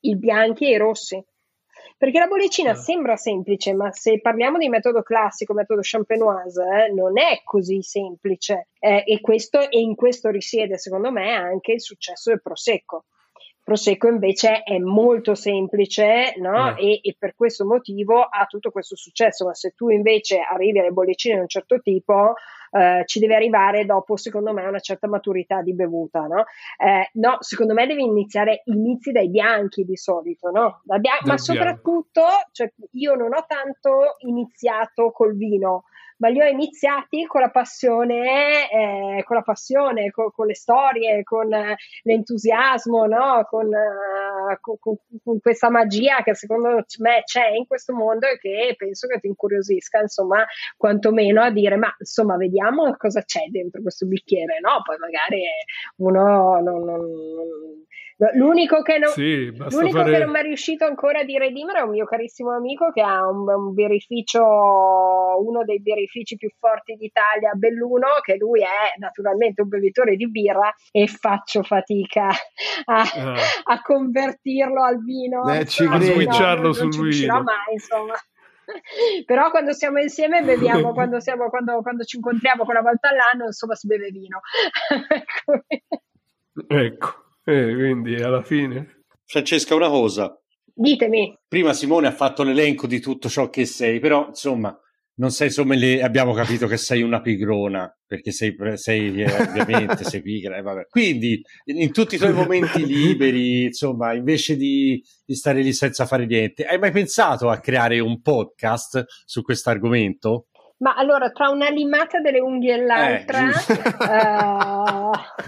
[0.00, 1.24] i bianchi e i rossi.
[1.96, 2.74] Perché la bollicina eh.
[2.74, 8.70] sembra semplice, ma se parliamo di metodo classico, metodo champenoise, eh, non è così semplice.
[8.80, 13.04] Eh, e, questo, e in questo risiede, secondo me, anche il successo del Prosecco.
[13.62, 16.74] Prosecco invece è molto semplice no?
[16.76, 16.84] eh.
[16.84, 20.90] e, e, per questo motivo ha tutto questo successo, ma se tu invece arrivi alle
[20.90, 22.34] bollicine di un certo tipo,
[22.70, 26.26] eh, ci deve arrivare dopo, secondo me, una certa maturità di bevuta.
[26.26, 26.44] No,
[26.78, 30.82] eh, no secondo me devi iniziare, inizi dai bianchi di solito, no?
[30.98, 35.84] Bia- ma soprattutto, cioè, io non ho tanto iniziato col vino
[36.18, 41.22] ma li ho iniziati con la passione, eh, con la passione, con, con, le storie,
[41.24, 43.46] con eh, l'entusiasmo, no?
[43.48, 48.74] con, uh, con, con, questa magia che secondo me c'è in questo mondo e che
[48.76, 50.44] penso che ti incuriosisca, insomma,
[50.76, 54.82] quantomeno a dire, ma insomma, vediamo cosa c'è dentro questo bicchiere, no?
[54.84, 55.42] Poi magari
[55.96, 57.84] uno non, non,
[58.34, 60.10] L'unico, che non, sì, l'unico fare...
[60.10, 63.28] che non, mi è riuscito ancora di redimere è un mio carissimo amico che ha
[63.28, 69.68] un, un birrificio, uno dei birrifici più forti d'Italia, Belluno, che lui è naturalmente un
[69.68, 73.34] bevitore di birra e faccio fatica a, ah.
[73.62, 75.48] a convertirlo al vino.
[75.52, 77.42] Eh, ci a switcharlo no, sul non vino.
[77.42, 78.14] mai, insomma.
[79.26, 83.76] Però quando siamo insieme beviamo, quando, siamo, quando, quando ci incontriamo una volta all'anno, insomma,
[83.76, 84.40] si beve vino.
[86.66, 87.26] ecco.
[87.48, 89.04] Eh, quindi alla fine.
[89.24, 90.38] Francesca, una cosa.
[90.74, 91.34] Ditemi.
[91.48, 94.78] Prima Simone ha fatto l'elenco di tutto ciò che sei, però insomma,
[95.14, 100.20] non sei sommelier, abbiamo capito che sei una pigrona, perché sei, sei eh, ovviamente sei
[100.20, 100.58] pigra.
[100.58, 106.04] Eh, Quindi, in tutti i tuoi momenti liberi, insomma, invece di, di, stare lì senza
[106.04, 110.48] fare niente, hai mai pensato a creare un podcast su questo argomento?
[110.80, 113.50] Ma allora, tra una limata delle unghie e l'altra, eh,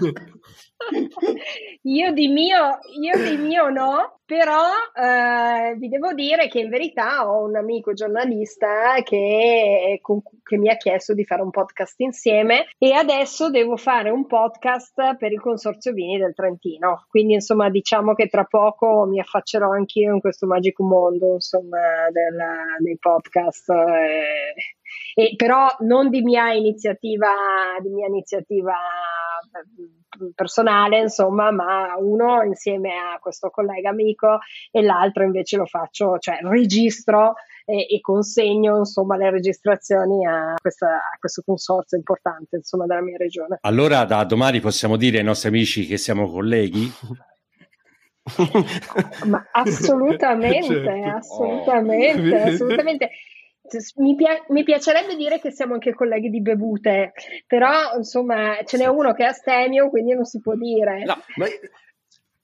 [0.03, 0.11] uh,
[1.83, 7.29] io, di mio, io di mio no, però uh, vi devo dire che in verità
[7.29, 12.67] ho un amico giornalista che, con, che mi ha chiesto di fare un podcast insieme
[12.77, 17.05] e adesso devo fare un podcast per il Consorzio Vini del Trentino.
[17.09, 22.77] Quindi, insomma, diciamo che tra poco mi affaccerò anch'io in questo magico mondo, insomma, della,
[22.79, 23.69] dei podcast.
[23.69, 24.79] Eh
[25.13, 27.33] e, però non di mia iniziativa,
[27.81, 30.31] di mia iniziativa eh,
[30.71, 34.39] personale, insomma, ma uno insieme a questo collega amico
[34.71, 37.33] e l'altro invece lo faccio, cioè registro
[37.65, 43.17] e, e consegno insomma le registrazioni a, questa, a, questo consorzio importante insomma della mia
[43.17, 43.57] regione.
[43.61, 46.91] Allora da domani possiamo dire ai nostri amici che siamo colleghi?
[49.25, 51.17] Ma assolutamente, certo.
[51.17, 52.47] assolutamente, oh.
[52.47, 53.09] assolutamente
[53.97, 57.13] mi, pia- mi, piacerebbe dire che siamo anche colleghi di bevute,
[57.47, 61.03] però insomma ce n'è uno che è astemio, quindi non si può dire.
[61.03, 61.45] No, ma,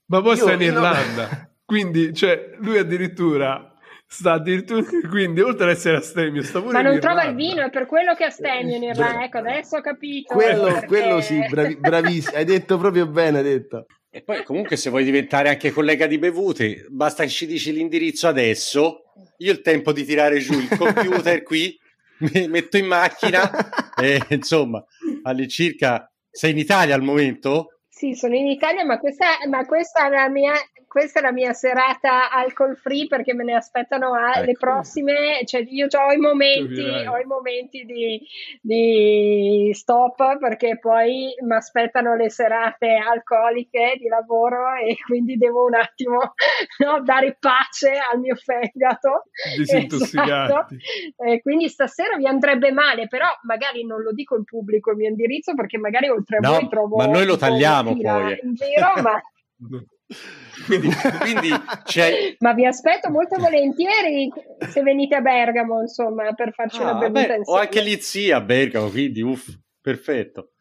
[0.06, 1.50] ma poi sta in Irlanda, no.
[1.66, 3.74] quindi cioè, lui addirittura
[4.10, 7.70] sta addirittura quindi oltre ad essere astemio sta pure ma non trova il vino è
[7.70, 10.34] per quello che è astemio in Irlanda ecco adesso ho capito.
[10.34, 10.86] Quello, perché...
[10.88, 13.86] quello sì bravi, bravissimo hai detto proprio bene hai detto
[14.18, 18.28] e poi comunque se vuoi diventare anche collega di bevute basta che ci dici l'indirizzo
[18.28, 19.04] adesso
[19.38, 21.78] io ho il tempo di tirare giù il computer qui,
[22.20, 23.50] mi metto in macchina
[23.96, 24.84] e insomma,
[25.24, 27.80] all'incirca sei in Italia al momento?
[27.88, 30.54] Sì, sono in Italia, ma questa, ma questa è la mia
[30.98, 34.46] questa è la mia serata alcol free perché me ne aspettano ecco.
[34.46, 38.20] le prossime, cioè io ho i momenti, ho i momenti di,
[38.60, 45.76] di stop perché poi mi aspettano le serate alcoliche di lavoro e quindi devo un
[45.76, 46.34] attimo
[46.84, 49.26] no, dare pace al mio fegato.
[49.56, 50.26] Disintossicarti.
[50.32, 51.30] Esatto.
[51.30, 55.10] E quindi stasera vi andrebbe male, però magari non lo dico in pubblico il mio
[55.10, 56.96] indirizzo perché magari oltre a no, voi trovo...
[56.96, 58.40] Ma noi lo tagliamo poi.
[58.42, 59.22] In giro, ma...
[60.66, 60.90] quindi,
[61.20, 61.50] quindi
[62.40, 64.32] Ma vi aspetto molto volentieri
[64.70, 67.60] se venite a Bergamo, insomma, per farci ah, una bevuta beh, insieme.
[67.60, 70.52] Ho anche lì zia a Bergamo, quindi uff, perfetto.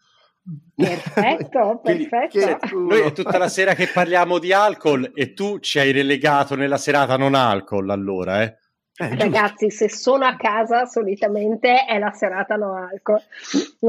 [0.75, 2.79] Perfetto, perfetto.
[2.79, 6.79] noi è tutta la sera che parliamo di alcol e tu ci hai relegato nella
[6.79, 8.57] serata non alcol, allora, eh?
[8.99, 13.21] Eh, Ragazzi, se sono a casa solitamente è la serata no alcol,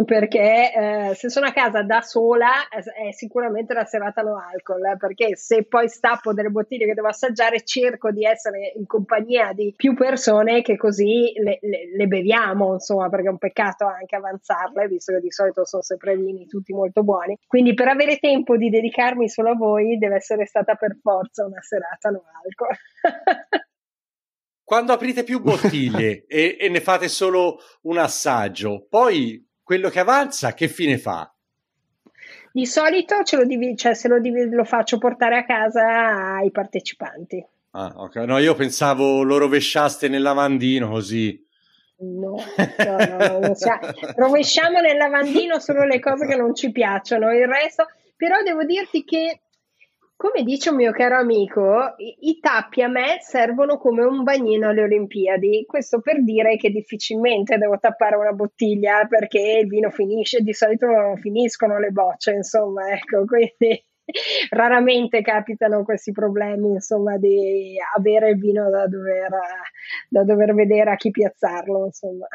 [0.03, 4.84] perché eh, se sono a casa da sola è, è sicuramente la serata no alcol,
[4.86, 9.53] eh, perché se poi stappo delle bottiglie che devo assaggiare cerco di essere in compagnia
[9.53, 14.18] di più persone che così le, le, le beviamo, insomma, perché è un peccato anche
[14.18, 17.38] avanzarle, visto che di solito sono sempre vini tutti molto buoni.
[17.47, 21.62] Quindi per avere tempo di dedicarmi solo a voi deve essere stata per forza una
[21.62, 22.76] serata no alcol.
[24.68, 30.53] quando aprite più bottiglie e, e, ne fate solo un assaggio, poi quello che avanza
[30.53, 31.34] che fine fa?
[32.51, 36.51] Di solito ce lo, div- cioè, se lo, div- lo faccio portare a casa ai
[36.51, 37.41] partecipanti.
[37.72, 38.15] Ah, ok.
[38.18, 41.41] No, io pensavo lo rovesciaste nel lavandino così.
[41.99, 43.53] No, no, no, no
[44.18, 47.86] rovesciamo nel lavandino solo le cose che non ci piacciono, il resto.
[48.18, 49.39] Però devo dirti che
[50.18, 54.68] come dice un mio caro amico, i, i, tappi a me servono come un bagnino
[54.68, 55.63] alle Olimpiadi.
[55.68, 60.88] Questo per dire che difficilmente devo tappare una bottiglia perché il vino finisce, di solito
[61.22, 63.86] finiscono le bocce, insomma, ecco, quindi
[64.49, 69.30] raramente capitano questi problemi, insomma, di avere il vino da dover,
[70.09, 72.26] da dover vedere a chi piazzarlo, insomma.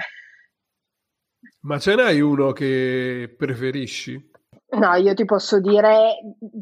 [1.62, 4.30] Ma ce n'hai uno che preferisci?
[4.74, 6.16] No, io ti posso dire,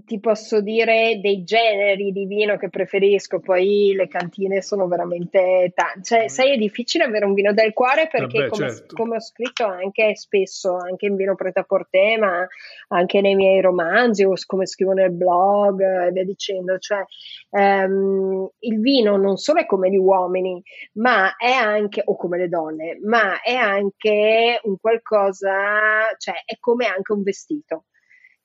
[0.05, 6.03] ti posso dire dei generi di vino che preferisco, poi le cantine sono veramente tante.
[6.03, 8.97] Cioè, sai, è difficile avere un vino del cuore perché, Vabbè, come, certo.
[8.97, 12.45] come, ho scritto anche spesso, anche in vino preta porte, ma
[12.89, 17.05] anche nei miei romanzi o come scrivo nel blog e via dicendo, cioè,
[17.51, 20.61] um, il vino non solo è come gli uomini,
[20.95, 26.87] ma è anche, o come le donne, ma è anche un qualcosa, cioè, è come
[26.87, 27.85] anche un vestito.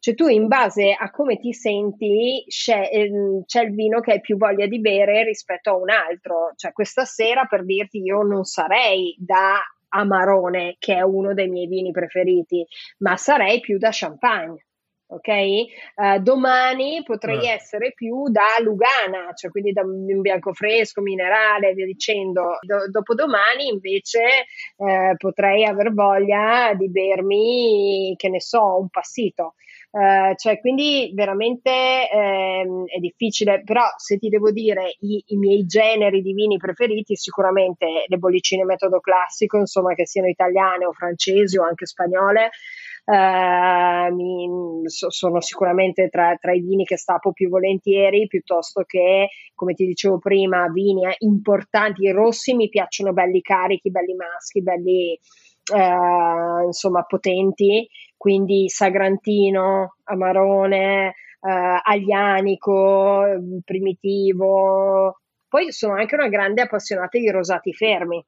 [0.05, 4.21] Cioè tu in base a come ti senti c'è, ehm, c'è, il vino che hai
[4.21, 6.51] più voglia di bere rispetto a un altro.
[6.55, 11.65] Cioè questa sera per dirti io non sarei da Amarone, che è uno dei miei
[11.65, 12.63] vini preferiti,
[12.99, 14.67] ma sarei più da champagne.
[15.07, 15.27] Ok?
[15.95, 17.53] Uh, domani potrei eh.
[17.53, 22.59] essere più da Lugana, cioè quindi da un bianco fresco, minerale, via dicendo.
[22.61, 24.21] Do- dopodomani invece
[24.75, 29.55] uh, potrei aver voglia di bermi, che ne so, un passito.
[29.97, 31.71] Eh, cioè, quindi veramente
[32.11, 37.15] ehm, è difficile, però se ti devo dire i, i, miei generi di vini preferiti,
[37.15, 42.49] sicuramente le bollicine metodo classico, insomma, che siano italiane o francesi o anche spagnole.
[43.05, 44.49] Uh, mi,
[44.89, 49.85] so, sono sicuramente tra, tra, i vini che stappo più volentieri piuttosto che, come ti
[49.85, 52.03] dicevo prima, vini importanti.
[52.03, 55.17] I rossi mi piacciono belli carichi, belli maschi, belli
[55.73, 57.87] uh, insomma potenti
[58.25, 63.23] quindi Sagrantino, Amarone, eh, Aglianico,
[63.63, 65.19] Primitivo.
[65.47, 68.25] Poi sono anche una grande appassionata di rosati fermi,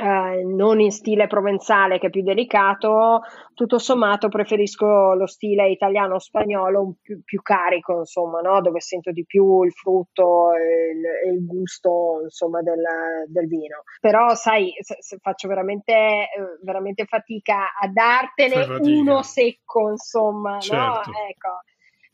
[0.00, 3.22] eh, non in stile provenzale che è più delicato,
[3.52, 8.60] tutto sommato preferisco lo stile italiano-spagnolo più, più carico, insomma, no?
[8.60, 12.80] dove sento di più il frutto e il, il, gusto insomma, del,
[13.26, 13.82] del, vino.
[14.00, 16.28] Però sai, se, se faccio veramente, eh,
[16.62, 18.98] veramente, fatica a dartene fatica.
[19.00, 21.10] uno secco, insomma, certo.
[21.10, 21.16] no?
[21.28, 21.48] Ecco.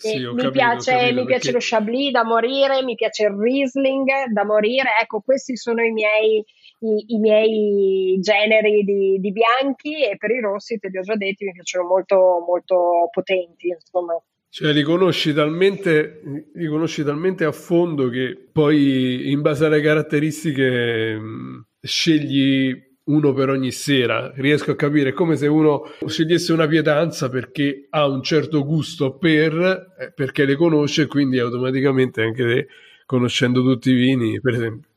[0.09, 4.09] Sì, mi, capito, piace, capito, mi piace lo Chablis da morire, mi piace il Riesling
[4.33, 4.91] da morire.
[5.01, 6.45] Ecco, questi sono i miei,
[6.81, 11.17] i, i miei generi di, di, bianchi e per i rossi, te li ho già
[11.17, 13.69] detti, mi piacciono molto, molto potenti.
[13.69, 14.15] Insomma.
[14.49, 21.19] Cioè, li conosci, talmente, li conosci talmente a fondo che poi, in base alle caratteristiche,
[21.19, 24.33] mh, scegli uno per ogni sera.
[24.35, 29.95] Riesco a capire, come se uno scegliesse una pietanza perché ha un certo gusto per,
[29.99, 32.67] eh, perché le conosce, quindi automaticamente anche te,
[33.07, 34.89] conoscendo tutti i vini, per esempio.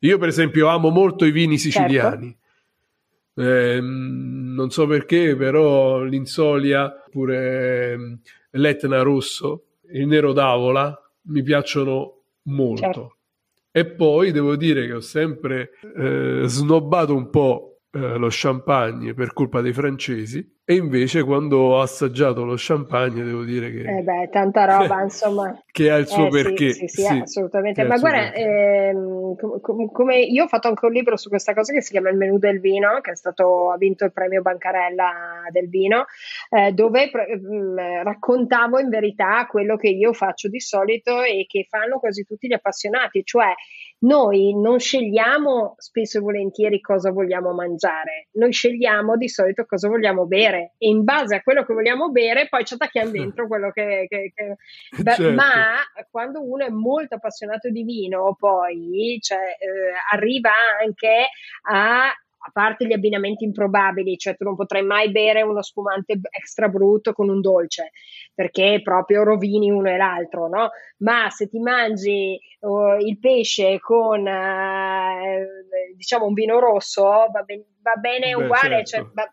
[0.00, 2.26] Io, per esempio, amo molto i vini siciliani.
[2.26, 2.40] Certo.
[3.34, 8.18] Eh, non so perché, però l'Insolia, oppure ehm,
[8.50, 12.82] l'Etna rosso, il Nero d'Avola mi piacciono molto.
[12.82, 13.16] Certo.
[13.72, 19.32] E poi devo dire che ho sempre eh, snobbato un po' eh, lo champagne per
[19.32, 23.98] colpa dei francesi e invece quando ho assaggiato lo champagne devo dire che...
[23.98, 25.60] Eh beh, tanta roba insomma.
[25.72, 26.72] che ha il suo eh, perché.
[26.72, 27.82] Sì, sì, sì, sì assolutamente.
[27.82, 31.82] Ma guarda, ehm, com- come io ho fatto anche un libro su questa cosa che
[31.82, 35.68] si chiama Il menù del vino, che è stato, ha vinto il premio Bancarella del
[35.68, 36.04] vino,
[36.48, 41.66] eh, dove mh, mm, raccontavo in verità quello che io faccio di solito e che
[41.68, 43.52] fanno quasi tutti gli appassionati, cioè
[44.02, 50.26] noi non scegliamo spesso e volentieri cosa vogliamo mangiare, noi scegliamo di solito cosa vogliamo
[50.26, 54.06] bere e in base a quello che vogliamo bere poi ci attacchiamo dentro quello che...
[54.08, 54.56] che, che...
[55.12, 55.32] Certo.
[55.32, 55.76] Ma
[56.10, 60.50] quando uno è molto appassionato di vino poi cioè, eh, arriva
[60.80, 61.28] anche
[61.70, 62.12] a
[62.44, 67.12] a parte gli abbinamenti improbabili, cioè tu non potrai mai bere uno spumante extra brutto
[67.12, 67.92] con un dolce,
[68.34, 70.70] perché proprio rovini uno e l'altro, no?
[70.98, 77.64] Ma se ti mangi uh, il pesce con, uh, diciamo, un vino rosso, va, ben,
[77.80, 79.12] va bene Beh, uguale, certo.
[79.14, 79.28] cioè,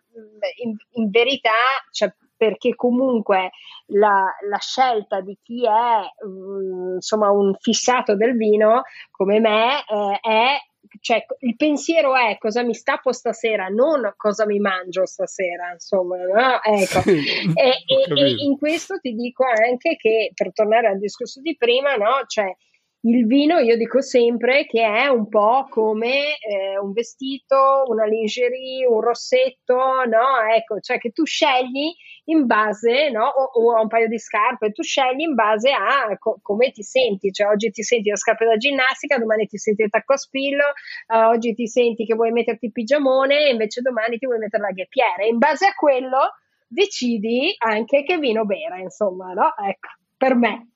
[0.64, 1.50] in, in, verità,
[1.92, 3.50] cioè, perché comunque
[3.88, 10.20] la, la, scelta di chi è um, insomma un fissato del vino come me eh,
[10.22, 10.56] è
[11.02, 16.62] cioè, il pensiero è cosa mi stappo stasera, non cosa mi mangio stasera, insomma, no?
[16.64, 17.02] ecco.
[17.02, 17.20] Sì,
[17.54, 21.96] e, e, e, in questo ti dico anche che, per tornare al discorso di prima,
[21.96, 22.24] no?
[22.26, 22.56] Cioè,
[23.02, 28.86] il vino io dico sempre che è un po' come eh, un vestito, una lingerie,
[28.86, 30.42] un rossetto, no?
[30.54, 31.94] Ecco, cioè che tu scegli
[32.26, 33.26] in base, no?
[33.26, 37.32] O, o un paio di scarpe, tu scegli in base a co- come ti senti,
[37.32, 40.66] cioè oggi ti senti la scarpa da ginnastica, domani ti senti il tacco a spillo,
[41.08, 44.72] uh, oggi ti senti che vuoi metterti il pigiamone, invece domani ti vuoi mettere la
[44.72, 45.26] ghiappiera.
[45.26, 46.36] In base a quello
[46.68, 49.56] decidi anche che vino bere, insomma, no?
[49.56, 50.72] Ecco, per me.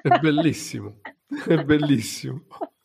[0.00, 1.00] È bellissimo.
[1.46, 2.44] È bellissimo.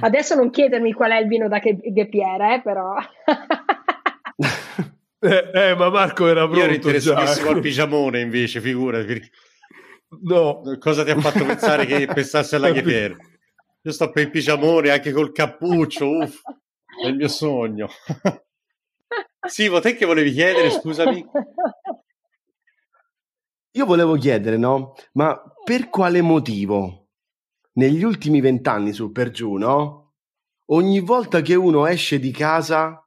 [0.00, 2.94] Adesso non chiedermi qual è il vino da Ghepiere, eh, però.
[5.18, 9.06] eh, eh, ma Marco era pronto Io ero interessatissimo al pigiamone invece, figurati.
[9.06, 9.30] Perché...
[10.22, 10.60] No.
[10.78, 13.16] Cosa ti ha fatto pensare che pensasse alla Ghepiere?
[13.84, 16.42] Io sto per il pigiamone anche col cappuccio, uff,
[17.02, 17.88] è il mio sogno.
[19.48, 21.26] Sivo, te che volevi chiedere, scusami?
[23.72, 24.94] Io volevo chiedere, no?
[25.12, 27.01] Ma per quale motivo
[27.74, 30.14] negli ultimi vent'anni su per giù, no?
[30.66, 33.02] Ogni volta che uno esce di casa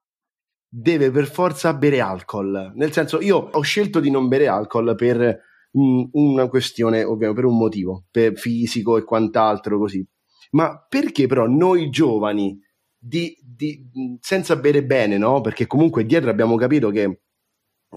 [0.68, 2.74] deve per forza bere alcol.
[2.76, 5.40] Nel senso, io ho scelto di non bere alcol per
[5.72, 10.06] mh, mm, una questione, ovviamente, per un motivo, per fisico e quant'altro così.
[10.52, 12.60] Ma perché però noi giovani,
[12.98, 13.90] di, di,
[14.20, 15.42] senza bere bene, no?
[15.42, 17.22] Perché comunque dietro abbiamo capito che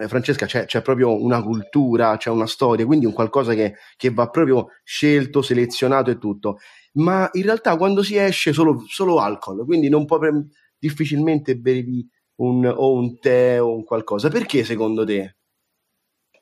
[0.07, 4.29] Francesca c'è, c'è, proprio una cultura, c'è una storia, quindi un qualcosa che, che, va
[4.29, 6.59] proprio scelto, selezionato e tutto.
[6.95, 10.47] Ma in realtà quando si esce solo, solo alcol, quindi non puoi
[10.79, 14.29] difficilmente bevi un, o un tè o un qualcosa.
[14.29, 15.38] Perché secondo te?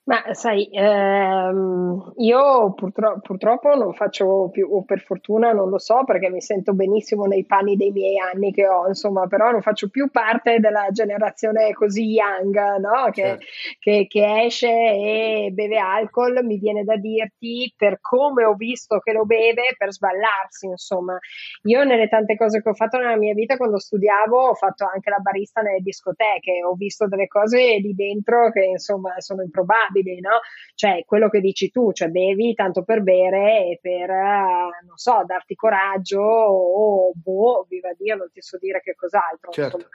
[0.09, 6.05] Ma sai, ehm, io purtro- purtroppo non faccio più, o per fortuna non lo so
[6.05, 9.89] perché mi sento benissimo nei panni dei miei anni che ho, insomma, però non faccio
[9.89, 13.11] più parte della generazione così young, no?
[13.11, 13.45] Che, certo.
[13.81, 19.11] che, che esce e beve alcol, mi viene da dirti per come ho visto che
[19.13, 21.19] lo beve, per sballarsi, insomma.
[21.65, 25.11] Io nelle tante cose che ho fatto nella mia vita quando studiavo ho fatto anche
[25.11, 30.21] la barista nelle discoteche, ho visto delle cose lì dentro che insomma sono improbabili inevitabili,
[30.21, 30.41] no?
[30.75, 35.55] Cioè quello che dici tu, cioè bevi tanto per bere e per, non so, darti
[35.55, 39.51] coraggio o, boh, viva Dio, non ti so dire che cos'altro.
[39.51, 39.77] Certo.
[39.77, 39.95] Insomma.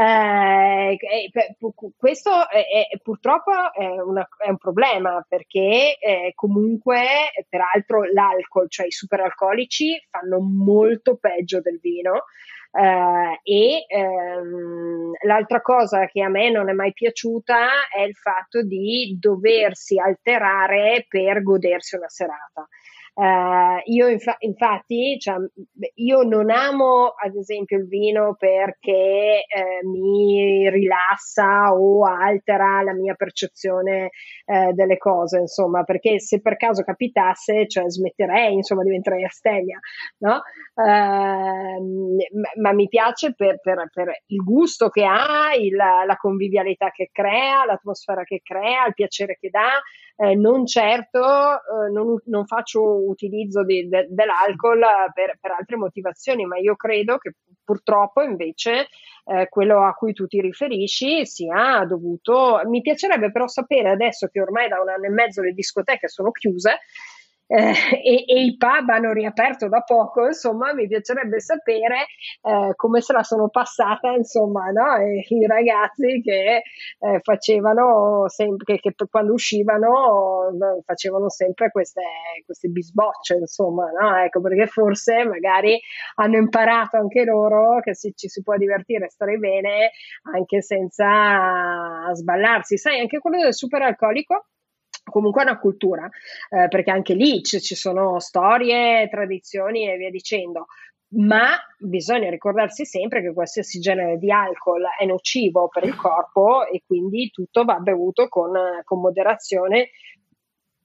[0.00, 0.96] Eh,
[1.96, 8.86] questo è, è, purtroppo è, una, è, un problema perché eh, comunque peraltro l'alcol, cioè
[8.86, 12.26] i superalcolici fanno molto peggio del vino
[12.70, 18.62] Uh, e um, l'altra cosa che a me non è mai piaciuta è il fatto
[18.62, 22.68] di doversi alterare per godersi una serata.
[23.18, 25.34] Uh, io infa- infatti, cioè,
[25.94, 33.14] io non amo ad esempio il vino perché eh, mi rilassa o altera la mia
[33.14, 34.10] percezione
[34.44, 39.80] eh, delle cose, insomma, perché se per caso capitasse, cioè smetterei, insomma, diventerei astemia,
[40.18, 40.42] no?
[40.74, 41.74] Ma,
[42.60, 47.64] ma, mi piace per, per, per, il gusto che ha, il, la convivialità che crea,
[47.64, 49.82] l'atmosfera che crea, il piacere che dà
[50.20, 54.80] eh, non certo, eh, non, non, faccio utilizzo di, de, dell'alcol
[55.14, 58.88] per, per, altre motivazioni, ma io credo che purtroppo invece
[59.24, 62.60] eh, quello a cui tu ti riferisci sia dovuto.
[62.66, 66.32] Mi piacerebbe però sapere adesso che ormai da un anno e mezzo le discoteche sono
[66.32, 66.80] chiuse
[67.50, 67.72] eh,
[68.04, 72.06] e, e, i pub hanno riaperto da poco, insomma, mi piacerebbe sapere
[72.42, 74.96] eh, come se la sono passata, insomma, no?
[75.28, 76.62] I ragazzi che
[76.98, 80.50] eh, facevano sempre, che, che, quando uscivano
[80.84, 82.02] facevano sempre queste,
[82.44, 84.16] queste bisbocce, insomma, no?
[84.16, 85.80] Ecco, perché forse magari
[86.16, 89.90] hanno imparato anche loro che si, ci si può divertire e stare bene
[90.34, 92.76] anche senza sballarsi.
[92.76, 94.48] Sai, anche quello del superalcolico
[95.10, 96.08] comunque è una cultura,
[96.50, 100.66] eh, perché anche lì ci, ci sono storie, tradizioni e via dicendo.
[101.10, 106.82] Ma bisogna ricordarsi sempre che qualsiasi genere di alcol è nocivo per il corpo e
[106.86, 108.52] quindi tutto va bevuto con,
[108.84, 109.88] con moderazione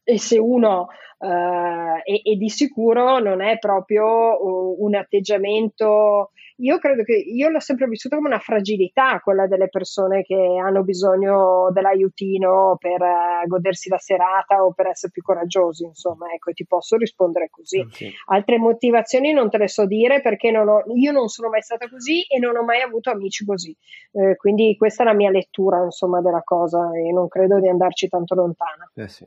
[0.03, 0.87] e se uno
[1.17, 7.59] uh, e, e, di sicuro non è proprio un atteggiamento io credo che io l'ho
[7.59, 13.89] sempre vissuta come una fragilità quella delle persone che hanno bisogno dell'aiutino per uh, godersi
[13.89, 18.11] la serata o per essere più coraggiosi insomma ecco e ti posso rispondere così okay.
[18.27, 21.89] altre motivazioni non te le so dire perché non ho, io non sono mai stata
[21.89, 23.75] così e non ho mai avuto amici così
[24.11, 28.09] eh, quindi questa è la mia lettura insomma della cosa e non credo di andarci
[28.09, 29.25] tanto lontana eh sì.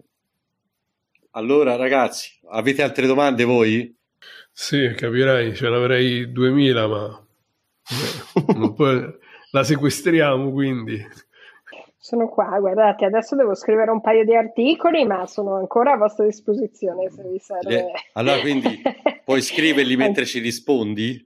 [1.36, 3.94] Allora, ragazzi, avete altre domande voi?
[4.50, 7.26] Sì, capirai, ce l'avrei 2000, ma
[8.74, 9.18] poi
[9.50, 10.98] la sequestriamo quindi.
[11.98, 16.24] Sono qua, guardate, adesso devo scrivere un paio di articoli, ma sono ancora a vostra
[16.24, 17.80] disposizione se vi serve.
[17.80, 18.80] Eh, allora, quindi
[19.22, 21.22] Puoi scriverli mentre ci rispondi?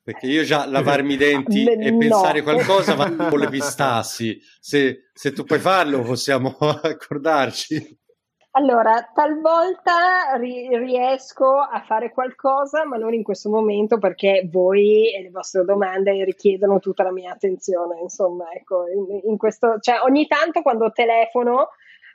[0.00, 1.70] Perché io già lavarmi i denti no.
[1.72, 4.40] e pensare qualcosa va con le pistassi.
[4.60, 7.98] Se, se tu puoi farlo, possiamo accordarci.
[8.60, 15.22] Allora, talvolta ri- riesco a fare qualcosa, ma non in questo momento perché voi e
[15.22, 18.00] le vostre domande richiedono tutta la mia attenzione.
[18.02, 21.70] Insomma, ecco, in, in questo, cioè, ogni tanto quando telefono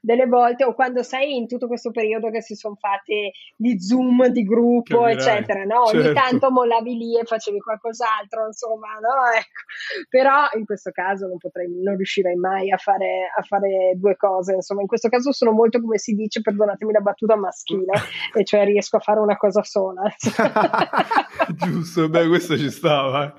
[0.06, 4.28] delle volte o quando sei in tutto questo periodo che si sono fatti gli zoom
[4.28, 5.86] di gruppo, eccetera, no?
[5.86, 6.14] Ogni certo.
[6.14, 9.36] tanto mollavi lì e facevi qualcos'altro, insomma, no?
[9.36, 10.08] Ecco.
[10.10, 14.54] Però in questo caso non potrei, non riuscirei mai a fare, a fare due cose,
[14.54, 17.94] insomma, in questo caso sono molto, come si dice, perdonatemi la battuta maschile,
[18.34, 20.04] e cioè riesco a fare una cosa sola.
[21.56, 23.34] Giusto, beh, questo ci stava.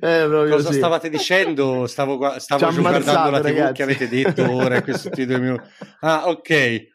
[0.00, 0.78] Eh, Cosa sì.
[0.78, 1.86] stavate dicendo?
[1.86, 5.68] Stavo, stavo guardando la TV che avete detto ora questi due minuti.
[6.00, 6.86] Ah, ok.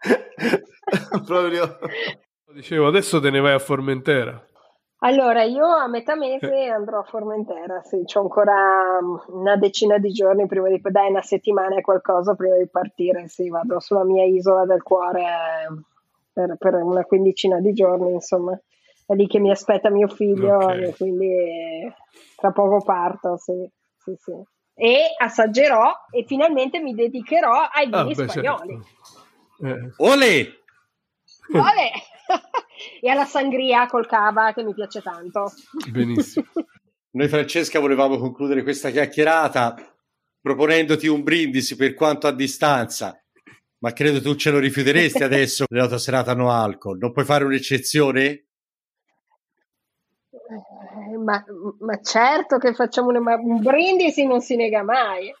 [1.26, 1.78] Proprio.
[2.52, 4.44] Dicevo, adesso te ne vai a Formentera.
[5.02, 8.98] Allora, io a metà mese andrò a Formentera, sì, ho ancora
[9.28, 13.48] una decina di giorni prima di, dai, una settimana e qualcosa prima di partire, sì,
[13.48, 15.24] vado sulla mia isola del cuore
[16.30, 18.60] per, per una quindicina di giorni, insomma
[19.10, 20.84] è lì che mi aspetta mio figlio okay.
[20.84, 21.28] e quindi
[22.36, 24.32] tra poco parto, sì, sì, sì.
[24.72, 28.80] E assaggerò e finalmente mi dedicherò ai ah, vini ah, spagnoli.
[29.58, 29.66] Certo.
[29.66, 29.92] Eh.
[29.96, 30.62] Ole!
[31.54, 31.90] Ole!
[33.02, 35.50] e alla sangria col cava che mi piace tanto.
[35.90, 36.46] Benissimo.
[37.12, 39.74] Noi Francesca volevamo concludere questa chiacchierata
[40.40, 43.20] proponendoti un brindisi per quanto a distanza,
[43.78, 46.96] ma credo tu ce lo rifiuteresti adesso nella tua serata no alcol.
[46.98, 48.44] Non puoi fare un'eccezione?
[50.50, 51.44] Eh, ma,
[51.78, 55.32] ma, certo che facciamo una, un brindisi non si nega mai.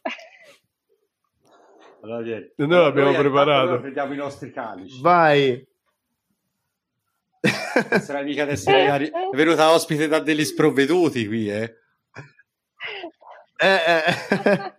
[2.02, 2.52] Allora, vieni.
[2.56, 3.60] Noi l'abbiamo preparato.
[3.60, 5.00] Allora prendiamo i nostri calici.
[5.00, 5.68] Vai.
[8.00, 11.76] Sarà mica adesso è venuta ospite da degli sprovveduti qui, eh.
[13.56, 14.74] eh, eh.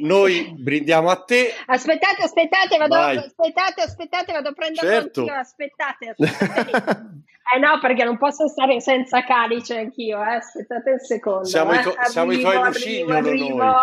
[0.00, 1.52] Noi brindiamo a te.
[1.66, 5.24] Aspettate, aspettate, vado, aspettate, aspettate, vado a prendere certo.
[5.26, 7.22] Aspettate, aspettate.
[7.54, 10.22] eh no, perché non posso stare senza calice anch'io.
[10.22, 10.34] Eh.
[10.34, 11.44] Aspettate un secondo.
[11.44, 11.80] Siamo, eh.
[11.80, 13.78] i, to- siamo i tuoi lucignolo noi.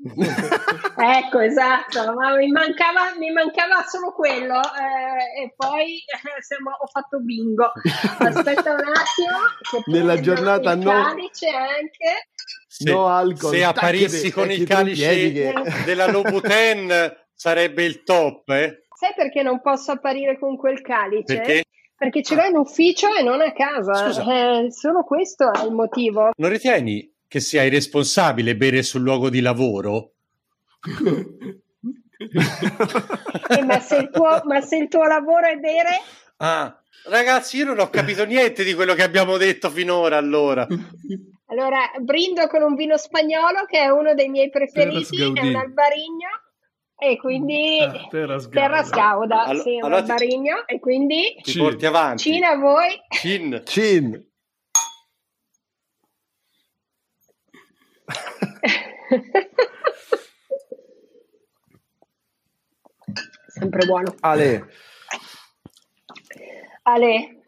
[0.00, 6.86] ecco esatto ma mi mancava, mi mancava solo quello eh, e poi eh, siamo, ho
[6.86, 7.70] fatto bingo
[8.18, 12.28] aspetta un attimo nella giornata no calice anche
[12.66, 15.52] se, no alcol, se apparissi con il calice che...
[15.84, 18.86] della Louboutin sarebbe il top eh?
[18.98, 21.36] sai perché non posso apparire con quel calice?
[21.36, 21.64] perché?
[22.00, 26.30] Perché ce l'ho in ufficio e non a casa eh, solo questo è il motivo
[26.34, 30.14] non ritieni che sia irresponsabile bere sul luogo di lavoro?
[33.48, 36.00] eh, ma, se tuo, ma, se il tuo, lavoro è bere?
[36.38, 40.16] Ah, ragazzi, io non ho capito niente di quello che abbiamo detto finora.
[40.16, 40.66] Allora,
[41.46, 46.28] allora brindo con un vino spagnolo che è uno dei miei preferiti, è un albarigno.
[47.02, 50.64] E quindi ah, terra, terra scauda, All- sì, allora un albarigno.
[50.66, 50.74] Ti...
[50.74, 52.22] E quindi ti porti avanti.
[52.24, 52.88] Cina a voi.
[53.08, 53.62] Cin.
[53.64, 54.28] Cin.
[63.46, 64.14] Sempre buono.
[64.20, 64.68] Ale.
[66.82, 67.42] Ale.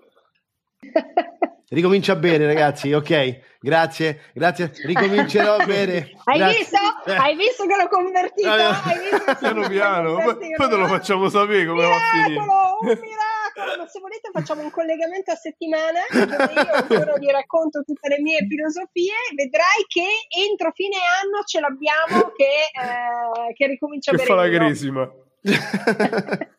[1.68, 3.51] Ricomincia a bere, ragazzi, ok?
[3.62, 4.72] Grazie, grazie.
[4.82, 6.10] Ricomincerò a bere.
[6.24, 6.58] Hai grazie.
[6.58, 6.78] visto?
[7.04, 8.50] Hai visto che l'ho convertito?
[8.50, 10.14] Hai visto piano piano.
[10.16, 12.40] Poi, poi te lo facciamo sapere come miracolo, va a finire.
[12.40, 17.84] Un miracolo, ma se volete facciamo un collegamento a settimana dove io ancora vi racconto
[17.84, 24.10] tutte le mie filosofie vedrai che entro fine anno ce l'abbiamo che, eh, che ricomincia
[24.10, 24.34] che a bere.
[24.34, 25.02] Che fa la grisima.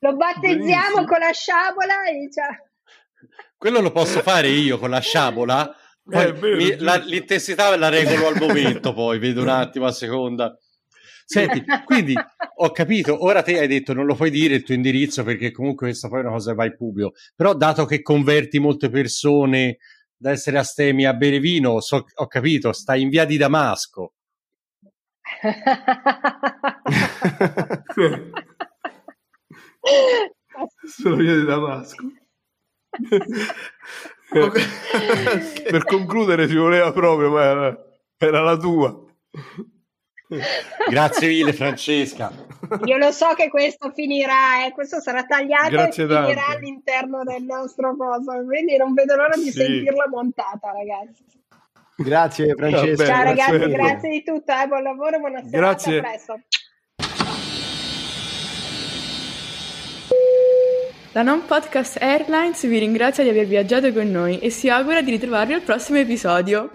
[0.00, 1.06] lo battezziamo Benissimo.
[1.06, 2.68] con la sciabola e diciamo...
[3.56, 5.74] Quello lo posso fare io con la sciabola?
[6.10, 10.56] Eh, vero, mi, la, l'intensità la regolo al momento, poi vedo un attimo a seconda.
[11.24, 12.12] Senti, quindi
[12.56, 15.86] ho capito, ora te hai detto non lo puoi dire il tuo indirizzo perché comunque
[15.86, 19.78] questa poi è una cosa che va in pubblico, però dato che converti molte persone
[20.16, 24.14] da essere astemi a bere vino, so, ho capito, stai in via di Damasco.
[30.84, 32.04] Sono via di Damasco.
[35.70, 37.76] per concludere ci voleva proprio, ma era,
[38.16, 39.04] era la tua.
[40.88, 42.32] Grazie mille Francesca.
[42.84, 44.72] Io lo so che questo finirà, eh.
[44.72, 46.56] questo sarà tagliato Grazie e finirà tante.
[46.56, 49.52] all'interno del nostro coso, quindi non vedo l'ora di sì.
[49.52, 51.24] sentirla montata ragazzi.
[51.96, 53.04] Grazie Francesca.
[53.04, 54.66] Ciao ragazzi, grazie, grazie di tutto, eh.
[54.68, 55.98] buon lavoro, buona serata, grazie.
[55.98, 56.40] a presto.
[61.12, 65.10] La Non Podcast Airlines vi ringrazia di aver viaggiato con noi e si augura di
[65.10, 66.70] ritrovarvi al prossimo episodio.